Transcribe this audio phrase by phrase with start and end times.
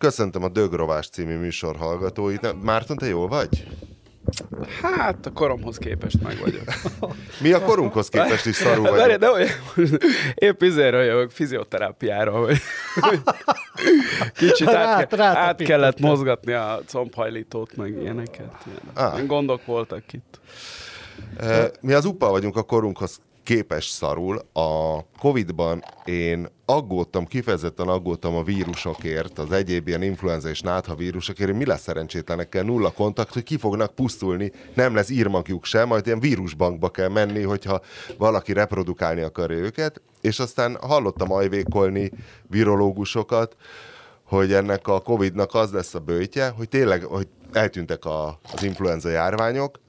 [0.00, 2.62] Köszöntöm a Dögrovás című műsor hallgatóit.
[2.62, 3.66] Márton, te jól vagy?
[4.82, 6.62] Hát a koromhoz képest meg vagyok.
[7.42, 8.96] Mi a korunkhoz képest is szarul vagyok?
[8.96, 9.48] Várj, de olyan,
[10.34, 12.56] épp izéről jövök fizioterápiára, hogy
[14.34, 18.52] kicsit át, ke- át kellett mozgatni a combhajlítót, meg ilyeneket.
[18.66, 18.80] Ilyen.
[18.94, 19.26] Ah.
[19.26, 20.40] Gondok voltak itt.
[21.80, 23.20] Mi az UPA vagyunk a korunkhoz
[23.50, 24.42] képes szarul.
[24.52, 31.52] A Covid-ban én aggódtam, kifejezetten aggódtam a vírusokért, az egyéb ilyen influenza és nátha vírusokért,
[31.52, 36.20] mi lesz szerencsétlenekkel nulla kontakt, hogy ki fognak pusztulni, nem lesz írmagjuk sem, majd ilyen
[36.20, 37.80] vírusbankba kell menni, hogyha
[38.18, 42.10] valaki reprodukálni akarja őket, és aztán hallottam ajvékolni
[42.48, 43.56] virológusokat,
[44.22, 49.08] hogy ennek a Covid-nak az lesz a bőtje, hogy tényleg hogy eltűntek a, az influenza
[49.08, 49.80] járványok,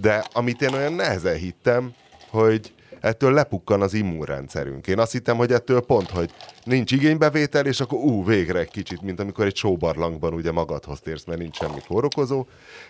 [0.00, 1.92] de amit én olyan nehezen hittem,
[2.30, 4.86] hogy ettől lepukkan az immunrendszerünk.
[4.86, 6.30] Én azt hittem, hogy ettől pont, hogy
[6.64, 11.24] nincs igénybevétel, és akkor ú, végre egy kicsit, mint amikor egy sóbarlangban ugye magadhoz térsz,
[11.24, 12.46] mert nincs semmi kórokozó,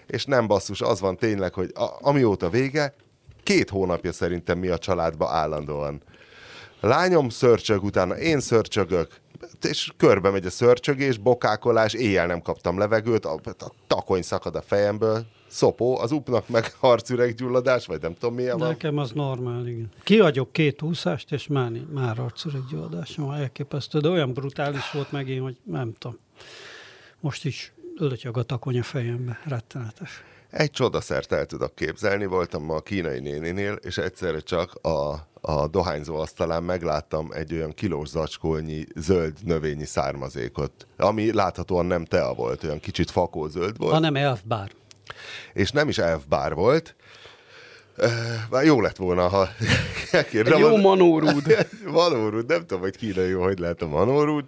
[0.07, 2.95] és nem basszus, az van tényleg, hogy a, amióta vége,
[3.43, 6.03] két hónapja szerintem mi a családba állandóan.
[6.81, 9.11] Lányom szörcsög, utána én szörcsögök,
[9.69, 14.63] és körbe megy a szörcsögés, bokákolás, éjjel nem kaptam levegőt, a, a takony szakad a
[14.63, 18.69] fejemből, szopó, az upnak meg arcüreggyulladás, vagy nem tudom milyen van.
[18.69, 19.91] Nekem az normál, igen.
[20.03, 25.57] Kiadjuk két úszást, és már, már arcüreggyulladás van, elképesztő, de olyan brutális volt megint, hogy
[25.63, 26.19] nem tudom.
[27.21, 30.23] Most is ölötyög a takony a fejembe, rettenetes.
[30.51, 35.69] Egy csodaszert el tudok képzelni, voltam ma a kínai néninél, és egyszerre csak a, a
[35.69, 42.65] dohányzó asztalán megláttam egy olyan kilós zacskónyi zöld növényi származékot, ami láthatóan nem tea volt,
[42.65, 43.93] olyan kicsit fakózöld volt.
[43.93, 44.71] Hanem elfbár
[45.53, 46.97] és nem is elfbár volt,
[48.51, 49.49] már jó lett volna, ha
[50.13, 51.67] Egy jó manórúd.
[51.93, 54.45] manórúd, nem tudom, hogy kínai jó, hogy lehet a manórúd.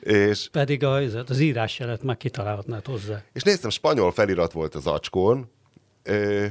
[0.00, 0.94] És Pedig a,
[1.26, 3.22] az írásjelet meg kitalálhatnád hozzá.
[3.32, 5.50] És néztem, spanyol felirat volt az acskón,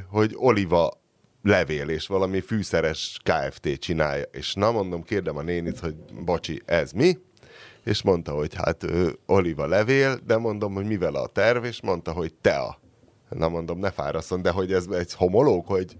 [0.07, 1.01] hogy oliva
[1.43, 4.25] levél, és valami fűszeres KFT csinálja.
[4.31, 7.17] És na mondom, kérdem a nénit, hogy bocsi, ez mi?
[7.83, 12.11] És mondta, hogy hát uh, oliva levél, de mondom, hogy mivel a terv, és mondta,
[12.11, 12.79] hogy tea
[13.37, 15.97] na mondom, ne fáraszon, de hogy ez egy homológ, hogy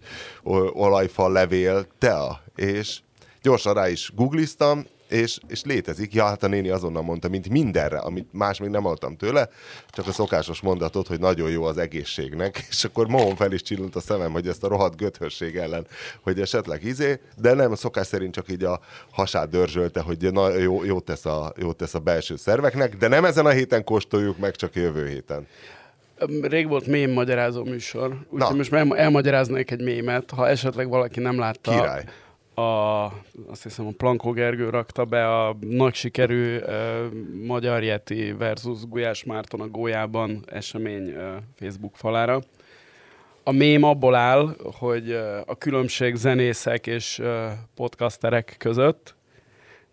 [0.74, 3.00] olajfa, levél, tea, és
[3.42, 6.14] gyorsan rá is googliztam, és, és létezik.
[6.14, 9.50] Ja, hát a néni azonnal mondta, mint mindenre, amit más még nem hallottam tőle,
[9.90, 13.96] csak a szokásos mondatot, hogy nagyon jó az egészségnek, és akkor mohon fel is csillant
[13.96, 15.88] a szemem, hogy ezt a rohadt göthösség ellen,
[16.22, 18.80] hogy esetleg izé, de nem, szokás szerint csak így a
[19.12, 23.26] hasát dörzsölte, hogy na, jó, jó, tesz a, jó tesz a belső szerveknek, de nem
[23.26, 25.48] ezen a héten kóstoljuk meg, csak jövő héten.
[26.42, 31.72] Rég volt mém magyarázó műsor, úgyhogy most elmagyaráznék egy mémet, ha esetleg valaki nem látta.
[31.72, 32.04] Király.
[32.54, 32.62] A,
[33.48, 36.66] azt hiszem a Plankó Gergő rakta be a nagy sikerű uh,
[37.46, 42.42] Magyar Yeti versus Gulyás Márton a Gólyában esemény uh, Facebook falára.
[43.44, 47.28] A mém abból áll, hogy uh, a különbség zenészek és uh,
[47.76, 49.16] podcasterek között,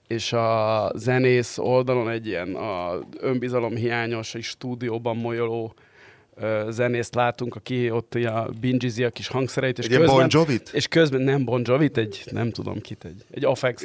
[0.06, 5.74] és a zenész oldalon egy ilyen a önbizalom hiányos és stúdióban molyoló
[6.68, 10.70] zenészt látunk, aki ott a bingizi a kis hangszereit, és egy közben, bon Jovit?
[10.72, 13.82] és közben nem Bon Jovit, egy nem tudom kit, egy, egy Afex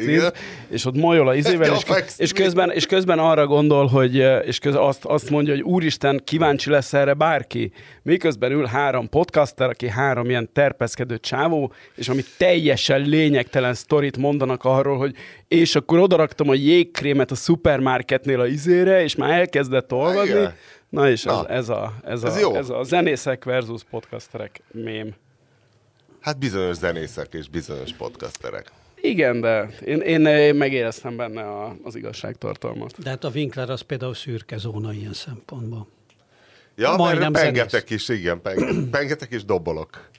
[0.70, 1.84] és ott molyol a izével, és,
[2.18, 4.16] és, közben, és közben arra gondol, hogy
[4.46, 7.72] és köz, azt, azt mondja, hogy úristen, kíváncsi lesz erre bárki.
[8.02, 14.64] Miközben ül három podcaster, aki három ilyen terpeszkedő csávó, és ami teljesen lényegtelen sztorit mondanak
[14.64, 15.16] arról, hogy
[15.48, 20.48] és akkor odaraktam a jégkrémet a szupermarketnél a izére, és már elkezdett olvadni.
[20.94, 21.48] Na és Na.
[21.48, 22.56] Ez, ez, a, ez, ez, a, jó.
[22.56, 25.16] ez a zenészek versus podcasterek mém.
[26.20, 28.72] Hát bizonyos zenészek és bizonyos podcasterek.
[29.02, 33.02] Igen, de én, én, én megéreztem benne a, az igazságtartalmat.
[33.02, 35.88] De hát a Winkler az például szürke zóna ilyen szempontból.
[36.76, 38.42] Ja, Majdnem mert pengetek is, igen,
[38.92, 40.10] pengetek is dobolok.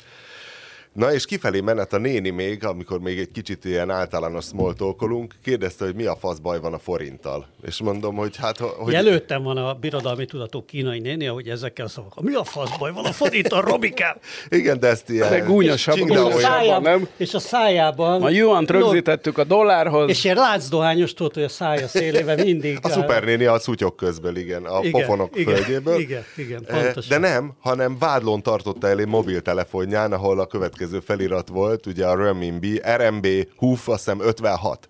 [0.94, 5.84] Na és kifelé menet a néni még, amikor még egy kicsit ilyen általános smoltolkolunk, kérdezte,
[5.84, 7.46] hogy mi a fasz baj van a forinttal.
[7.62, 8.58] És mondom, hogy hát...
[8.58, 8.94] Hogy...
[8.94, 12.20] Előttem van a birodalmi tudatú kínai néni, hogy ezekkel szavak.
[12.20, 14.16] Mi a fasz baj van a forinttal, Robikám?
[14.48, 15.30] Igen, de ezt ilyen...
[15.30, 17.08] De gúnyosabb, és, a szájában, nem?
[17.16, 18.22] És a szájában...
[18.22, 20.08] A juant rögzítettük a dollárhoz.
[20.08, 22.78] És ilyen láncdohányos tudod, hogy a szája szélébe mindig...
[22.82, 25.98] A szupernéni a szutyok közben, igen, a igen, pofonok igen, földjéből.
[25.98, 27.20] Igen, igen, pontosan.
[27.20, 32.06] De nem, hanem vádlón tartotta el egy mobiltelefonján, ahol a következő következő felirat volt, ugye
[32.06, 33.26] a Renminbi, RMB
[33.56, 34.86] HUF, azt hiszem 56.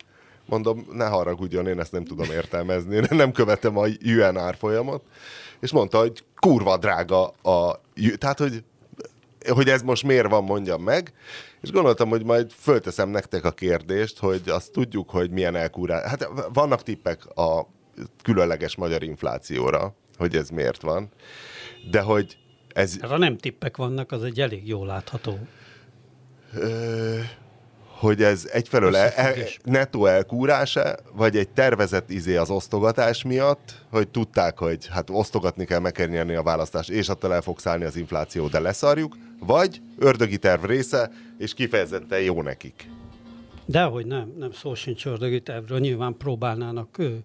[0.46, 5.02] Mondom, ne haragudjon, én ezt nem tudom értelmezni, nem követem a yuan árfolyamot.
[5.60, 7.80] És mondta, hogy kurva drága a...
[8.18, 8.64] Tehát, hogy
[9.48, 11.12] hogy ez most miért van, mondjam meg.
[11.60, 16.08] És gondoltam, hogy majd fölteszem nektek a kérdést, hogy azt tudjuk, hogy milyen elkúrás.
[16.08, 17.68] Hát vannak tippek a
[18.22, 21.08] különleges magyar inflációra, hogy ez miért van.
[21.90, 22.36] De hogy
[22.74, 23.00] ez...
[23.00, 25.38] Ha nem tippek vannak, az egy elég jól látható.
[27.86, 29.34] Hogy ez egyfelől el, el,
[29.64, 35.78] netto elkúrása, vagy egy tervezett izé az osztogatás miatt, hogy tudták, hogy hát osztogatni kell,
[35.78, 39.80] meg kell nyerni a választást, és attól el fog szállni az infláció, de leszarjuk, vagy
[39.98, 42.88] ördögi terv része, és kifejezetten jó nekik.
[43.66, 46.98] Dehogy nem, nem szó sincs ördögi tervről, nyilván próbálnának.
[46.98, 47.18] Ő.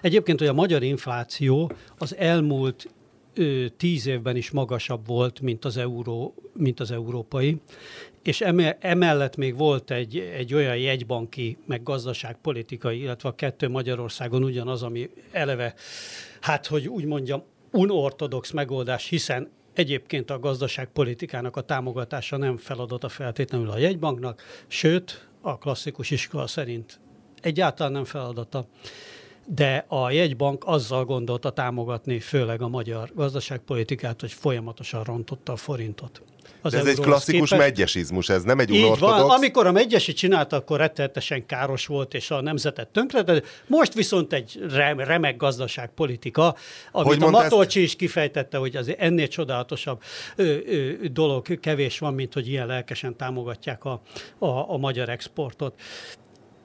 [0.00, 2.88] Egyébként, hogy a magyar infláció az elmúlt
[3.34, 7.60] ő, tíz évben is magasabb volt, mint az, euró, mint az európai,
[8.22, 8.40] és
[8.80, 15.10] emellett még volt egy, egy olyan jegybanki, meg gazdaságpolitikai, illetve a kettő Magyarországon ugyanaz, ami
[15.32, 15.74] eleve,
[16.40, 23.70] hát hogy úgy mondjam, unortodox megoldás, hiszen Egyébként a gazdaságpolitikának a támogatása nem feladata feltétlenül
[23.70, 27.00] a jegybanknak, sőt, a klasszikus iskola szerint
[27.40, 28.66] egyáltalán nem feladata
[29.46, 36.22] de a jegybank azzal gondolta támogatni főleg a magyar gazdaságpolitikát, hogy folyamatosan rontotta a forintot.
[36.64, 37.68] Az De ez egy klasszikus képest.
[37.68, 39.30] megyesizmus, ez nem egy Így van.
[39.30, 43.42] Amikor a megyesi csinálta, akkor rettenetesen káros volt, és a nemzetet tönkre.
[43.66, 44.64] Most viszont egy
[44.96, 46.54] remek gazdaságpolitika,
[46.92, 47.88] amit hogy a Matolcsi ezt?
[47.88, 50.02] is kifejtette, hogy az ennél csodálatosabb
[50.36, 54.00] ö, ö, dolog kevés van, mint hogy ilyen lelkesen támogatják a,
[54.38, 55.74] a, a magyar exportot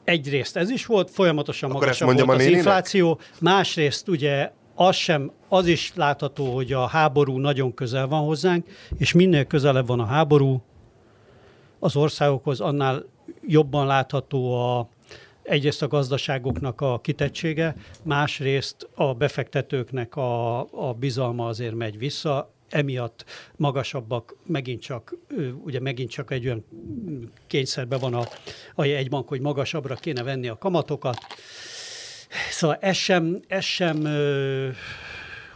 [0.08, 5.68] egyrészt ez is volt, folyamatosan Akkor magasabb volt az infláció, másrészt ugye az sem, az
[5.68, 8.68] is látható, hogy a háború nagyon közel van hozzánk,
[8.98, 10.64] és minél közelebb van a háború
[11.80, 13.06] az országokhoz, annál
[13.48, 14.90] jobban látható a,
[15.44, 23.26] egyrészt a gazdaságoknak a kitettsége, másrészt a befektetőknek a, a bizalma azért megy vissza, emiatt
[23.56, 25.16] magasabbak, megint csak,
[25.64, 26.66] ugye megint csak egy olyan
[27.48, 28.24] kényszerben van a,
[28.76, 31.18] a jegybank, hogy magasabbra kéne venni a kamatokat.
[32.50, 34.08] Szóval ez sem, ez sem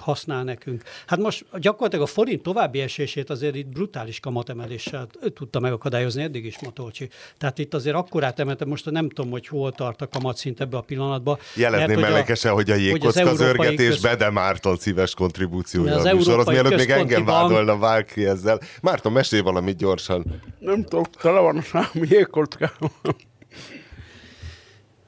[0.02, 0.84] használ nekünk.
[1.08, 6.60] Hát most gyakorlatilag a forint további esését azért itt brutális kamatemeléssel tudta megakadályozni eddig is
[6.62, 7.10] Matolcsi.
[7.38, 10.82] Tehát itt azért akkorát emelte, most nem tudom, hogy hol tart a kamatszint ebbe a
[10.82, 11.38] pillanatban.
[11.56, 14.18] Jelezném mellékesen, hogy a jégkocka az örgetésbe, köz...
[14.18, 17.50] de Márton szíves kontribúciója az a műsorhoz, mielőtt még engem bank...
[17.50, 18.60] vádolna bárki ezzel.
[18.82, 20.42] Márton, mesélj valamit gyorsan.
[20.60, 22.92] Nem tudom, tele van a számi jégkockával.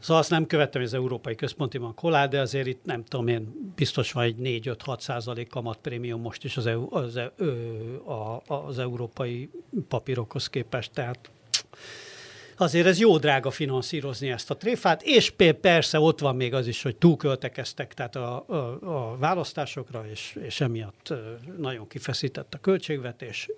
[0.04, 3.28] Szóval azt nem követtem, hogy az Európai Központi Bank hol de azért itt nem tudom
[3.28, 7.20] én, biztos van egy 4-5-6 százalék kamatprémium most is az, EU, az,
[8.06, 9.50] az, az európai
[9.88, 11.30] papírokhoz képest, tehát
[12.58, 16.82] azért ez jó drága finanszírozni ezt a tréfát, és persze ott van még az is,
[16.82, 21.14] hogy túlköltekeztek tehát a, a, a választásokra, és, és emiatt
[21.58, 23.50] nagyon kifeszített a költségvetés,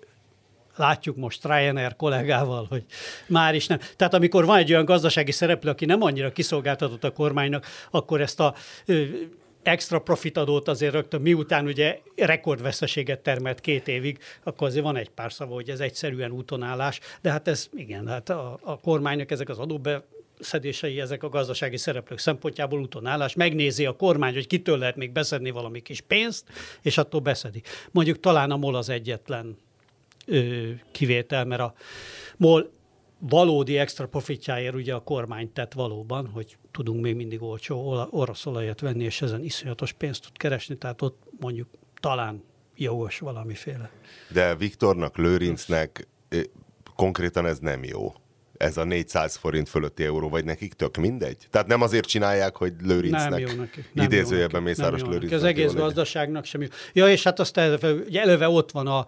[0.76, 2.84] látjuk most Ryanair kollégával, hogy
[3.26, 3.78] már is nem.
[3.96, 8.40] Tehát amikor van egy olyan gazdasági szereplő, aki nem annyira kiszolgáltatott a kormánynak, akkor ezt
[8.40, 8.54] a
[9.62, 15.32] extra profitadót azért rögtön, miután ugye rekordveszteséget termelt két évig, akkor azért van egy pár
[15.32, 19.58] szava, hogy ez egyszerűen útonállás, de hát ez igen, hát a, a kormánynak ezek az
[19.58, 20.02] adóbe
[20.40, 23.34] szedései ezek a gazdasági szereplők szempontjából útonállás.
[23.34, 26.44] Megnézi a kormány, hogy kitől lehet még beszedni valami kis pénzt,
[26.82, 27.62] és attól beszedi.
[27.90, 29.56] Mondjuk talán a MOL az egyetlen
[30.92, 31.74] kivétel, mert a
[32.36, 32.74] MOL
[33.18, 38.80] valódi extra profitjáért ugye a kormány tett valóban, hogy tudunk még mindig olcsó orosz olajat
[38.80, 41.68] venni, és ezen iszonyatos pénzt tud keresni, tehát ott mondjuk
[42.00, 42.42] talán
[42.76, 43.90] jogos valamiféle.
[44.32, 46.08] De Viktornak, Lőrincnek
[46.94, 48.12] konkrétan ez nem jó
[48.58, 51.36] ez a 400 forint fölötti euró, vagy nekik tök mindegy?
[51.50, 55.32] Tehát nem azért csinálják, hogy Lőrincnek, nem jó nekik, nem Mészáros Lőrincnek.
[55.32, 56.68] Az egész gazdaságnak sem jó.
[56.92, 59.06] Ja, és hát azt eleve, eleve ott van, a,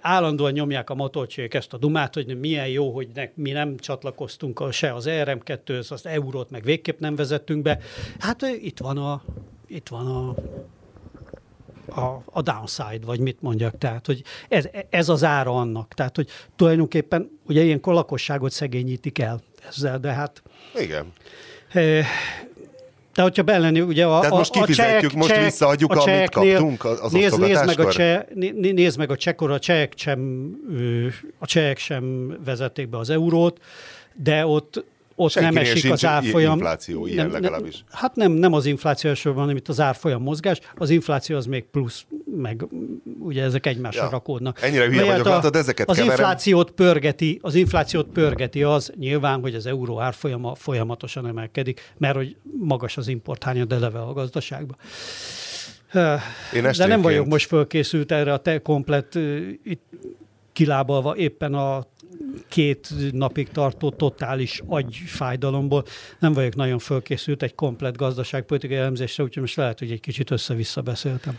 [0.00, 4.60] állandóan nyomják a motocsék ezt a dumát, hogy milyen jó, hogy ne, mi nem csatlakoztunk
[4.60, 7.78] a, se az ERM2-höz, az eurót meg végképp nem vezettünk be.
[8.18, 9.22] Hát itt van a,
[9.66, 10.34] itt van a
[11.90, 13.78] a, a downside, vagy mit mondjak.
[13.78, 15.94] Tehát, hogy ez, ez az ára annak.
[15.94, 20.42] Tehát, hogy tulajdonképpen ugye ilyenkor lakosságot szegényítik el ezzel, de hát...
[20.74, 21.12] Igen.
[21.72, 22.04] E,
[23.14, 27.12] de hogyha belenni, ugye a, Tehát most kifizetjük, most cseh, visszaadjuk, a amit kaptunk az
[27.12, 28.22] nézd, nézd meg a cseh,
[28.60, 30.50] nézd meg a csekkor, a csehek sem,
[31.38, 33.60] a csehek sem vezették be az eurót,
[34.14, 34.84] de ott
[35.20, 36.52] ott Senkinél nem esik az árfolyam.
[36.52, 37.72] infláció, ilyen nem, legalábbis.
[37.72, 40.60] Nem, hát nem, nem az infláció elsősorban, hanem itt az árfolyam mozgás.
[40.76, 42.04] Az infláció az még plusz,
[42.36, 42.66] meg
[43.18, 44.10] ugye ezek egymásra ja.
[44.10, 44.62] rakódnak.
[44.62, 46.18] Ennyire hülye vagyok, a, látod, ezeket Az keverem.
[46.18, 52.36] inflációt pörgeti, az inflációt pörgeti az nyilván, hogy az euró árfolyama folyamatosan emelkedik, mert hogy
[52.58, 54.76] magas az importhányad eleve a gazdaságban.
[56.54, 59.14] Én De nem vagyok most fölkészült erre a te komplet
[59.64, 59.82] itt
[60.52, 61.86] kilábalva éppen a
[62.48, 65.84] két napig tartó totális agyfájdalomból.
[66.18, 70.80] Nem vagyok nagyon fölkészült egy komplet gazdaságpolitikai elemzésre, úgyhogy most lehet, hogy egy kicsit össze-vissza
[70.80, 71.38] beszéltem.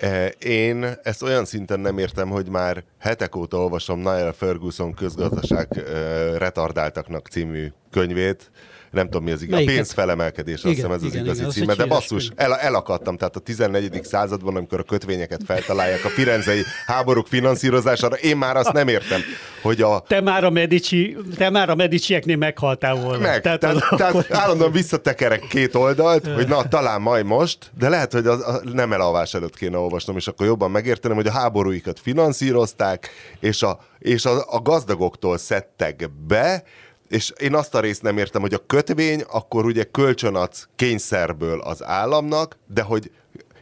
[0.00, 5.68] E, én ezt olyan szinten nem értem, hogy már hetek óta olvasom Niall Ferguson közgazdaság
[5.78, 8.50] e, retardáltaknak című könyvét,
[8.90, 11.74] nem tudom mi az igaz, a pénzfelemelkedés, azt hiszem ez igen, az igazi igen, címe,
[11.74, 14.04] de basszus, el, elakadtam, tehát a 14.
[14.04, 19.20] században, amikor a kötvényeket feltalálják a firenzei háborúk finanszírozására, én már azt nem értem,
[19.62, 20.00] hogy a...
[20.06, 23.18] Te már a Medici, te már a Medicieknél meghaltál volna.
[23.18, 24.36] Meg, tehát, tehát, tehát akkor...
[24.36, 28.92] állandóan visszatekerek két oldalt, hogy na, talán majd most, de lehet, hogy az, a nem
[28.92, 34.24] elalvás előtt kéne olvasnom, és akkor jobban megértenem, hogy a háborúikat finanszírozták, és a, és
[34.24, 36.64] a, a gazdagoktól szedtek be,
[37.08, 41.84] és én azt a részt nem értem, hogy a kötvény, akkor ugye kölcsönadsz kényszerből az
[41.84, 43.10] államnak, de hogy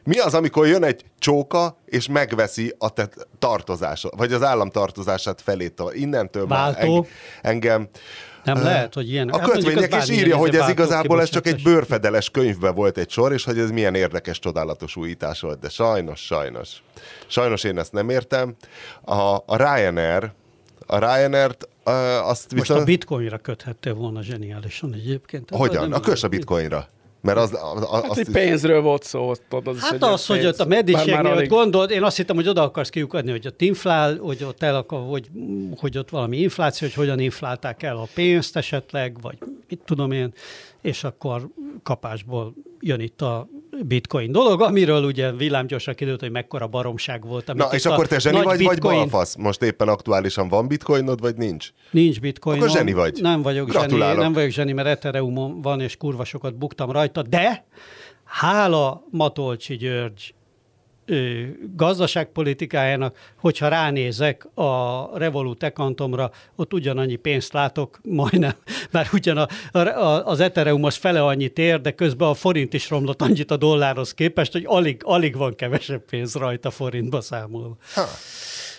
[0.06, 5.40] mi az, amikor jön egy csóka, és megveszi a te tartozásod, vagy az állam tartozását
[5.40, 6.94] felé, innentől Váltó.
[6.94, 7.06] már
[7.42, 7.88] engem...
[8.44, 9.28] Nem uh, lehet, hogy ilyen...
[9.28, 13.10] A hát kötvények is írja, hogy ez igazából ez csak egy bőrfedeles könyvben volt egy
[13.10, 16.82] sor, és hogy ez milyen érdekes, csodálatos újítás volt, de sajnos, sajnos.
[17.26, 18.56] Sajnos én ezt nem értem.
[19.04, 20.32] A, a Ryanair,
[20.86, 22.80] a Ryanair-t Uh, azt Most viszont...
[22.80, 25.50] a bitcoinra köthette volna zseniálisan egyébként.
[25.50, 25.92] Hogyan?
[25.92, 26.88] A kös a bitcoinra.
[27.20, 29.28] Mert az, az, az, hát, hogy pénzről volt szó.
[29.28, 31.48] Ott, az hát az, hogy ott a mediségnél alig...
[31.48, 35.06] gondolod, én azt hittem, hogy oda akarsz kiukadni, hogy ott inflál, hogy ott, el akar,
[35.08, 35.30] hogy,
[35.76, 39.38] hogy ott valami infláció, hogy hogyan inflálták el a pénzt esetleg, vagy
[39.68, 40.32] mit tudom én,
[40.82, 41.48] és akkor
[41.82, 43.48] kapásból jön itt a
[43.85, 47.54] bitcoin dolog, amiről ugye villámgyorsan kiderült, hogy mekkora baromság volt.
[47.54, 48.78] Na, és akkor te zseni vagy, bitcoin...
[48.80, 49.37] vagy balfasz?
[49.37, 51.71] Most éppen aktuálisan van bitcoinod, vagy nincs?
[51.90, 52.59] Nincs bitcoin.
[52.59, 53.18] Akkor zseni vagy.
[53.21, 54.09] Nem vagyok Gratulálok.
[54.09, 57.66] zseni, nem vagyok zseni, mert Ethereum van, és kurva sokat buktam rajta, de
[58.25, 60.35] hála Matolcsi György
[61.76, 68.54] gazdaságpolitikájának, hogyha ránézek a Revolut ekantomra, ott ugyanannyi pénzt látok, majdnem,
[68.90, 72.90] mert ugyan a, a, az Ethereum az fele annyit ér, de közben a forint is
[72.90, 77.76] romlott annyit a dollárhoz képest, hogy alig, alig van kevesebb pénz rajta forintba számolva.
[77.94, 78.04] Ha.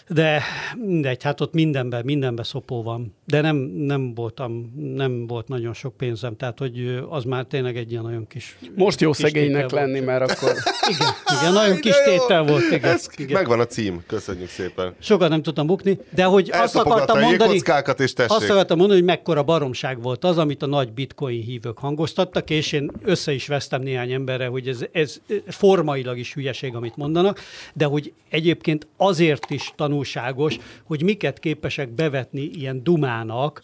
[0.07, 0.41] De
[0.85, 3.15] mindegy, hát ott mindenben, mindenben szopó van.
[3.25, 7.91] De nem, nem voltam, nem volt nagyon sok pénzem, tehát hogy az már tényleg egy
[7.91, 8.57] ilyen nagyon kis...
[8.75, 10.05] Most jó kis szegénynek lenni, volt.
[10.05, 10.51] mert akkor...
[10.89, 11.07] Igen,
[11.39, 12.71] igen nagyon kis tétel volt.
[12.71, 13.37] Igen, Ez, igen.
[13.37, 14.93] Megvan a cím, köszönjük szépen.
[14.99, 17.55] Sokat nem tudtam bukni, de hogy azt akartam mondani,
[17.97, 22.49] és azt akartam mondani, hogy mekkora baromság volt az, amit a nagy bitcoin hívők hangoztattak,
[22.49, 27.39] és én össze is vesztem néhány emberre, hogy ez, ez formailag is hülyeség, amit mondanak,
[27.73, 33.61] de hogy egyébként azért is tanul tanulságos, hogy miket képesek bevetni ilyen dumának,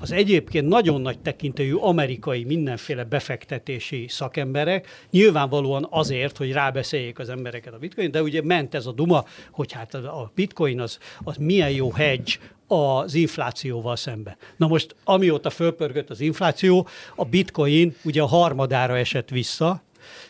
[0.00, 7.72] az egyébként nagyon nagy tekintélyű amerikai mindenféle befektetési szakemberek, nyilvánvalóan azért, hogy rábeszéljék az embereket
[7.72, 11.70] a bitcoin, de ugye ment ez a duma, hogy hát a bitcoin az, az milyen
[11.70, 12.32] jó hedge
[12.66, 14.36] az inflációval szembe.
[14.56, 16.86] Na most, amióta fölpörgött az infláció,
[17.16, 19.82] a bitcoin ugye a harmadára esett vissza,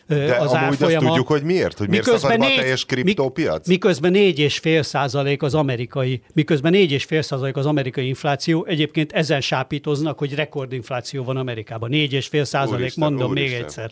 [0.07, 0.97] de az amúgy árfolyama.
[0.97, 1.77] azt tudjuk, hogy miért?
[1.77, 3.67] Hogy miért miközben négy, a teljes kriptópiac?
[3.67, 10.35] Miközben 4,5 százalék az amerikai, miközben 4,5 százalék az amerikai infláció, egyébként ezen sápítoznak, hogy
[10.35, 11.89] rekordinfláció van Amerikában.
[11.91, 13.51] 4,5 százalék, mondom úristen.
[13.51, 13.91] még egyszer.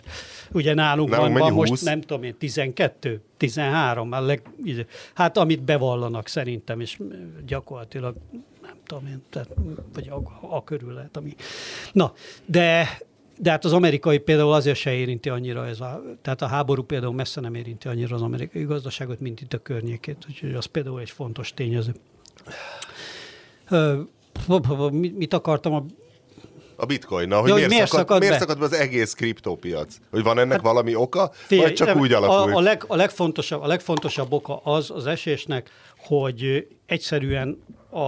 [0.51, 4.41] Ugye nálunk, nálunk van, van most nem tudom én, 12, 13, már leg,
[5.13, 6.97] hát amit bevallanak szerintem, és
[7.45, 8.15] gyakorlatilag
[8.61, 9.47] nem tudom én, tehát,
[9.93, 10.21] vagy a,
[10.55, 11.35] a körül lehet, ami.
[11.91, 12.13] Na,
[12.45, 12.97] de
[13.41, 17.13] de hát az amerikai például azért se érinti annyira ez a, tehát a háború például
[17.13, 21.09] messze nem érinti annyira az amerikai gazdaságot, mint itt a környékét, úgyhogy az például egy
[21.09, 21.93] fontos tényező.
[24.91, 25.85] Mit akartam a
[26.75, 29.95] a bitcoin, na, hogy ja, miért, miért, szakad, szakad miért szakad be az egész kriptópiac?
[30.11, 32.53] Hogy van ennek hát, valami oka, figyelj, vagy csak úgy alakult?
[32.53, 37.99] A, a, leg, a, legfontosabb, a legfontosabb oka az az esésnek, hogy egyszerűen a,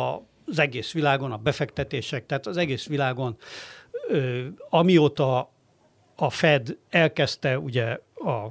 [0.48, 3.38] az egész világon a befektetések, tehát az egész világon
[4.70, 5.50] amióta
[6.16, 8.48] a Fed elkezdte ugye a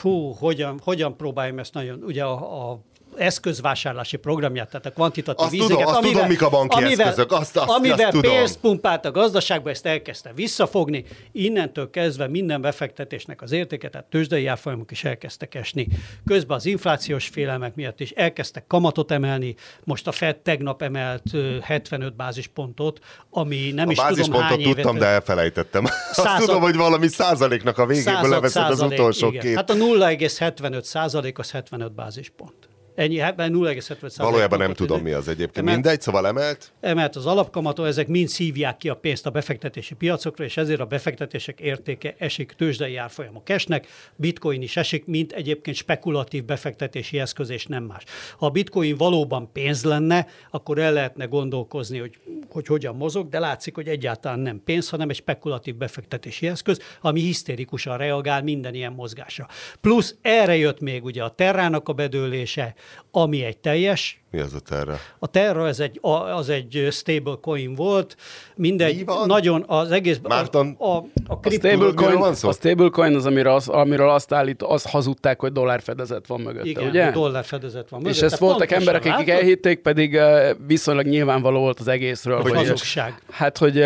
[0.00, 2.80] hú, hogyan, hogyan próbáljam ezt nagyon, ugye a, a
[3.20, 7.32] eszközvásárlási programját, tehát a kvantitatív azt Tudom, azt amivel, tudom, mik a banki amivel, eszközök,
[7.32, 8.32] azt, azt, amivel azt tudom.
[8.32, 14.46] pénzt pumpált a gazdaságba, ezt elkezdte visszafogni, innentől kezdve minden befektetésnek az értéke, tehát tőzsdei
[14.46, 15.88] árfolyamok is elkezdtek esni.
[16.26, 21.22] Közben az inflációs félelmek miatt is elkezdtek kamatot emelni, most a Fed tegnap emelt
[21.62, 22.98] 75 bázispontot,
[23.30, 24.74] ami nem a is tudom hány évet...
[24.74, 25.84] tudtam, de elfelejtettem.
[26.12, 29.40] Század, azt tudom, hogy valami százaléknak a végéből leveszed az utolsó igen.
[29.40, 29.54] két.
[29.56, 32.69] Hát a 0,75 százalék az 75 bázispont.
[32.94, 35.56] Ennyi, hát 0,75 Valójában nem tudom, mi az egyébként.
[35.56, 36.72] Emelt, Mindegy, szóval emelt.
[36.80, 40.84] Emelt az alapkamaton, ezek mind szívják ki a pénzt a befektetési piacokra, és ezért a
[40.84, 47.66] befektetések értéke esik, tőzsdei árfolyamok esnek, bitcoin is esik, mint egyébként spekulatív befektetési eszköz, és
[47.66, 48.02] nem más.
[48.38, 52.18] Ha a bitcoin valóban pénz lenne, akkor el lehetne gondolkozni, hogy,
[52.48, 57.20] hogy hogyan mozog, de látszik, hogy egyáltalán nem pénz, hanem egy spekulatív befektetési eszköz, ami
[57.20, 59.48] hisztérikusan reagál minden ilyen mozgásra.
[59.80, 62.74] Plusz erre jött még ugye a terrának a bedőlése,
[63.10, 64.98] ami egy teljes mi az a Terra?
[65.18, 65.98] A Terra az egy,
[66.36, 68.16] az egy stable coin volt,
[68.56, 70.18] mindegy, nagyon az egész...
[70.22, 70.96] Márton, a, a,
[71.26, 72.48] a, a stablecoin, van szó?
[72.48, 76.88] A stablecoin az, amiről, az, amiről azt állít, azt hazudták, hogy dollárfedezet van mögötte, Igen,
[76.88, 77.10] ugye?
[77.10, 78.18] dollárfedezet van mögötte.
[78.18, 79.28] És ezt voltak emberek, akik látod?
[79.28, 80.20] elhitték, pedig
[80.66, 82.40] viszonylag nyilvánvaló volt az egészről.
[82.40, 83.22] Hogy, hogy hazugság.
[83.30, 83.84] Hát, hogy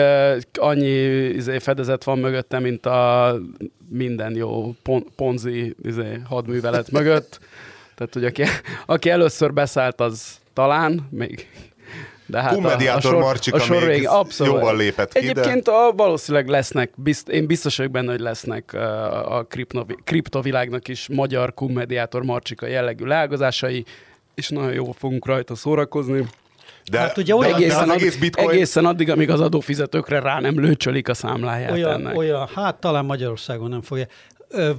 [0.54, 0.90] annyi
[1.34, 3.34] izé, fedezet van mögötte, mint a
[3.88, 7.40] minden jó pon, ponzi izé, hadművelet mögött.
[7.94, 8.42] Tehát, hogy aki,
[8.86, 11.48] aki először beszállt, az talán még
[12.26, 14.54] de hát a, a sor, Marcsika a sor még abszolút.
[14.54, 15.18] jobban lépett ki.
[15.18, 15.70] Egyébként de...
[15.70, 19.46] a, valószínűleg lesznek, bizt, én biztos vagyok benne, hogy lesznek a, a
[20.04, 23.84] kriptovilágnak is magyar kummediátor Marcsika jellegű leágazásai,
[24.34, 26.26] és nagyon jól fogunk rajta szórakozni.
[26.90, 28.48] De, hát ugye olyan, egészen, de az egész bitcoin...
[28.48, 32.16] egészen addig, amíg az adófizetőkre rá nem lőcsölik a számláját olyan, ennek.
[32.16, 34.06] Olyan, hát talán Magyarországon nem fogja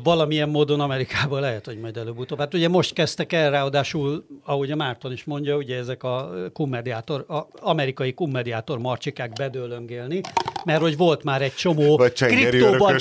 [0.03, 2.39] valamilyen módon Amerikában lehet, hogy majd előbb-utóbb.
[2.39, 7.25] Hát ugye most kezdtek el, ráadásul, ahogy a Márton is mondja, ugye ezek a kummediátor,
[7.27, 10.22] a amerikai kummediátor marcsikák bedőlöngélni,
[10.65, 13.00] mert hogy volt már egy csomó kriptóban,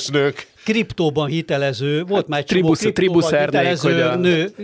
[0.65, 4.55] kriptóban hitelező, volt már egy csomó kriptóban hitelező nő,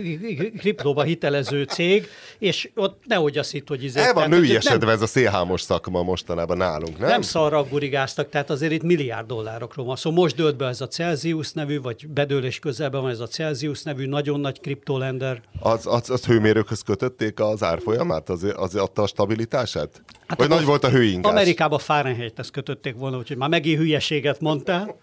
[0.57, 2.07] kriptóban hitelező cég,
[2.39, 3.83] és ott nehogy azt hitt, hogy...
[3.83, 7.09] Izé, El van nőiesedve ez a szélhámos szakma mostanában nálunk, nem?
[7.09, 9.95] Nem szarra gurigáztak, tehát azért itt milliárd dollárokról van.
[9.95, 13.83] Szóval most dőlt be ez a Celsius nevű, vagy bedőlés közelben van ez a Celsius
[13.83, 15.41] nevű nagyon nagy kriptolender.
[15.59, 18.29] Az, az, az hőmérőkhöz kötötték az árfolyamát?
[18.29, 20.01] Az, az adta a stabilitását?
[20.27, 21.31] Hát vagy nagy volt a hőingás?
[21.31, 24.95] Amerikában Fahrenheit-hez kötötték volna, úgyhogy már megint hülyeséget mondtál.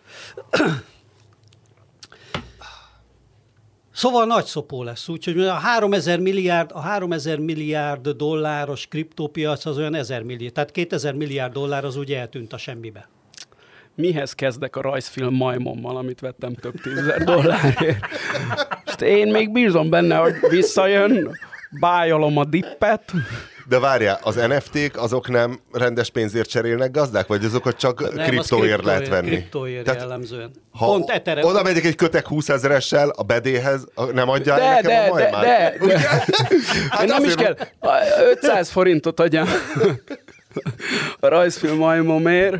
[3.98, 9.94] Szóval nagy szopó lesz, úgyhogy a 3000 milliárd, a 3000 milliárd dolláros kriptópiac az olyan
[9.94, 13.08] 1000 milliárd, tehát 2000 milliárd dollár az úgy eltűnt a semmibe.
[13.94, 19.02] Mihez kezdek a rajzfilm majmommal, amit vettem több tízezer dollárért?
[19.02, 21.38] Én még bízom benne, hogy visszajön,
[21.80, 23.12] bájolom a dippet,
[23.68, 28.84] de várjál, az NFT-k azok nem rendes pénzért cserélnek gazdák, vagy azokat csak nem, kriptóért
[28.84, 29.26] lehet venni?
[29.26, 30.50] Kriptóért Tehát, jellemzően.
[30.70, 31.44] Ha Pont etere...
[31.44, 35.42] oda megyek egy kötek 20 ezeressel a bedéhez, nem adja de, nekem de, a majmát?
[35.42, 35.98] De, de, de.
[36.90, 37.56] hát nem is kell.
[38.30, 39.48] 500 forintot adjam
[41.20, 42.56] a rajzfilm majmomért.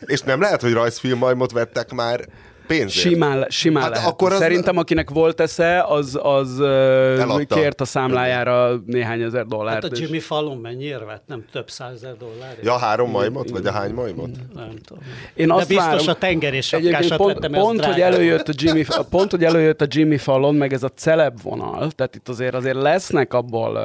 [0.00, 2.20] És nem lehet, hogy rajzfilm majmot vettek már
[2.68, 2.90] pénzért.
[2.90, 4.08] Simán, simán hát lehet.
[4.08, 4.38] Akkor az...
[4.38, 7.54] Szerintem, akinek volt esze, az, az Eladta.
[7.54, 9.82] kért a számlájára néhány ezer dollárt.
[9.82, 11.22] Hát a Jimmy Fallon mennyiért vett?
[11.26, 12.56] Nem több százezer dollár?
[12.62, 13.50] Ja, három majmot?
[13.50, 14.30] Vagy a hány majmot?
[14.54, 15.02] Nem tudom.
[15.34, 16.60] Én azt De biztos várom, a tengeri
[17.16, 20.82] pont, vettem, pont, hogy előjött a Jimmy, pont, hogy előjött a Jimmy Fallon, meg ez
[20.82, 23.78] a celeb vonal, tehát itt azért azért lesznek abból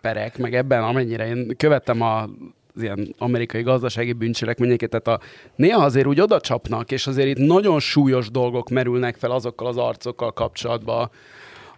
[0.00, 2.28] perek, meg ebben amennyire én követtem a
[2.78, 5.24] az ilyen amerikai gazdasági bűncselekményeket, tehát a,
[5.56, 9.76] néha azért úgy oda csapnak, és azért itt nagyon súlyos dolgok merülnek fel azokkal az
[9.76, 11.10] arcokkal kapcsolatban,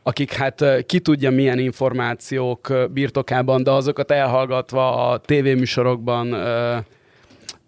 [0.02, 6.76] akik hát ki tudja milyen információk birtokában, de azokat elhallgatva a tévéműsorokban ö,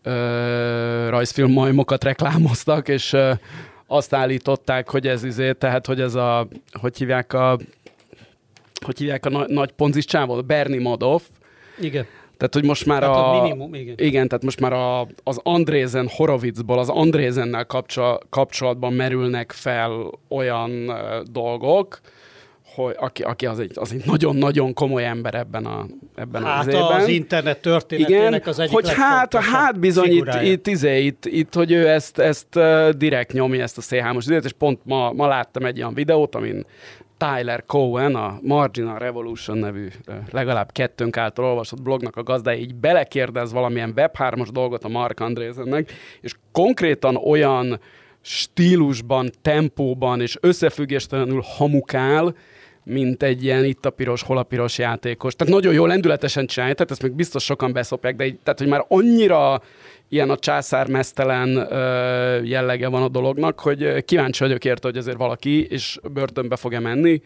[0.03, 3.33] ö, rajzfilm majmokat reklámoztak, és ö,
[3.87, 7.59] azt állították, hogy ez izé, tehát hogy ez a, hogy hívják a
[8.85, 11.23] hogy hívják a na- nagy ponzis csávot, Bernie Madoff.
[11.79, 12.07] Igen.
[12.43, 13.39] Tehát, hogy most már hát a...
[13.39, 13.95] a minimum, igen.
[13.99, 14.29] igen.
[14.29, 20.97] tehát most már a, az Andrézen Horowitzból, az Andrézennel kapcsol, kapcsolatban merülnek fel olyan uh,
[21.31, 22.01] dolgok,
[22.75, 26.67] hogy aki, aki az, egy, az egy nagyon-nagyon komoly ember ebben, a, ebben hát az
[26.67, 27.01] évben.
[27.01, 31.55] az internet történetének Igen, az egyik hogy hát, hát bizony itt, itt, izé, itt, itt,
[31.55, 32.59] hogy ő ezt, ezt
[32.97, 36.65] direkt nyomja, ezt a szélhámos időt, és pont ma, ma láttam egy olyan videót, amin
[37.23, 39.89] Tyler Cohen, a Marginal Revolution nevű
[40.31, 45.21] legalább kettőnk által olvasott blognak a gazdája így belekérdez valamilyen web 3 dolgot a Mark
[45.21, 47.81] Andrésennek, és konkrétan olyan
[48.21, 52.35] stílusban, tempóban és összefüggéstelenül hamukál,
[52.85, 55.35] mint egy ilyen itt a piros, hol a piros játékos.
[55.35, 58.69] Tehát nagyon jó lendületesen csinálja, tehát ezt még biztos sokan beszopják, de így, tehát, hogy
[58.69, 59.63] már annyira
[60.09, 61.49] ilyen a császár mesztelen
[62.45, 67.23] jellege van a dolognak, hogy kíváncsi vagyok érte, hogy azért valaki, és börtönbe fog-e menni,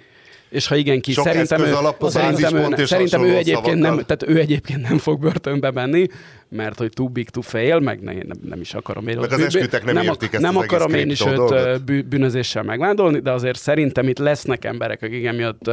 [0.49, 4.39] és ha igen, ki, Sok szerintem ő, szerintem ő, szerintem ő egyébként nem, tehát ő
[4.39, 6.07] egyébként nem fog börtönbe menni,
[6.49, 9.19] mert hogy too big to fail, meg ne, nem, nem is akarom én.
[9.19, 13.19] Meg az eskütek nem, nem értik ezt Nem az akarom én is őt bűnözéssel megvádolni,
[13.19, 15.71] de azért szerintem itt lesznek emberek, akik emiatt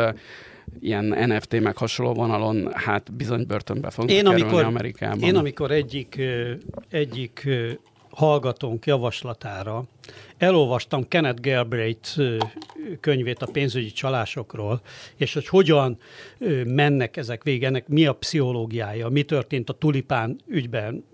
[0.80, 5.20] ilyen NFT meg hasonló vonalon, hát bizony börtönbe fognak én, kerülni amikor, Amerikában.
[5.20, 6.22] Én amikor egyik,
[6.90, 7.48] egyik
[8.10, 9.84] hallgatónk javaslatára
[10.38, 12.22] elolvastam Kenneth Galbraith
[13.00, 14.82] könyvét a pénzügyi csalásokról,
[15.18, 15.98] és hogy hogyan
[16.66, 21.06] mennek ezek végig, ennek mi a pszichológiája, mi történt a tulipán ügyben,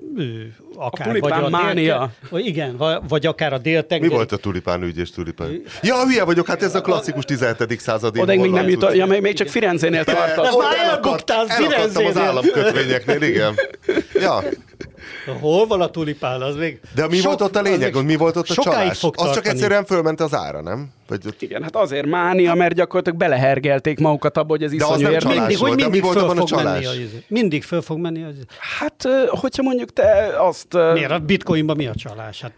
[0.75, 1.07] akár.
[1.07, 2.11] A tulipán vagy a mánia.
[2.31, 4.01] Dél, igen, vagy akár a déltek.
[4.01, 5.61] Mi volt a tulipán ügy és tulipán?
[5.81, 7.79] Ja, hülye vagyok, hát ez a klasszikus 17.
[7.79, 8.19] századi.
[8.19, 10.61] Oda még nem jutott, ja, még, még csak Firenzénél tartott.
[10.61, 12.09] Már elbuktál Firenzénél.
[12.09, 13.53] az államkötvényeknél, igen.
[14.13, 14.43] Ja.
[15.39, 16.41] Hol van a tulipán?
[16.41, 19.03] Az még De mi sok, volt ott a lényeg, hogy mi volt ott a csalás?
[19.15, 20.89] Az csak egyszerűen fölment az ára, nem?
[21.07, 21.41] Vagy ott...
[21.41, 25.37] Igen, hát azért mánia, mert gyakorlatilag belehergelték magukat abba, hogy ez iszonyú de az nem
[25.37, 26.83] mindig, hogy mindig föl fog csalás?
[26.83, 28.33] menni az, Mindig föl fog menni az.
[28.79, 30.73] Hát, hogyha mondjuk te azt...
[30.93, 31.11] Miért?
[31.11, 32.41] A bitcoinban mi a csalás?
[32.41, 32.51] Hát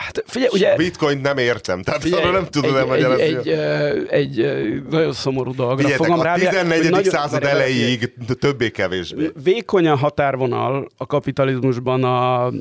[0.00, 0.76] Hát figyelj, ugye...
[0.76, 3.22] Bitcoin nem értem, tehát figyelj, arra nem tudom elmagyarázni.
[3.22, 3.48] Egy,
[4.08, 6.34] egy, egy, nagyon szomorú dologra Figyeljetek, fogom rá.
[6.34, 6.90] a 14.
[6.90, 9.30] Nagyon, század elejéig többé-kevésbé.
[9.42, 12.52] Vékony a határvonal a kapitalizmusban a, a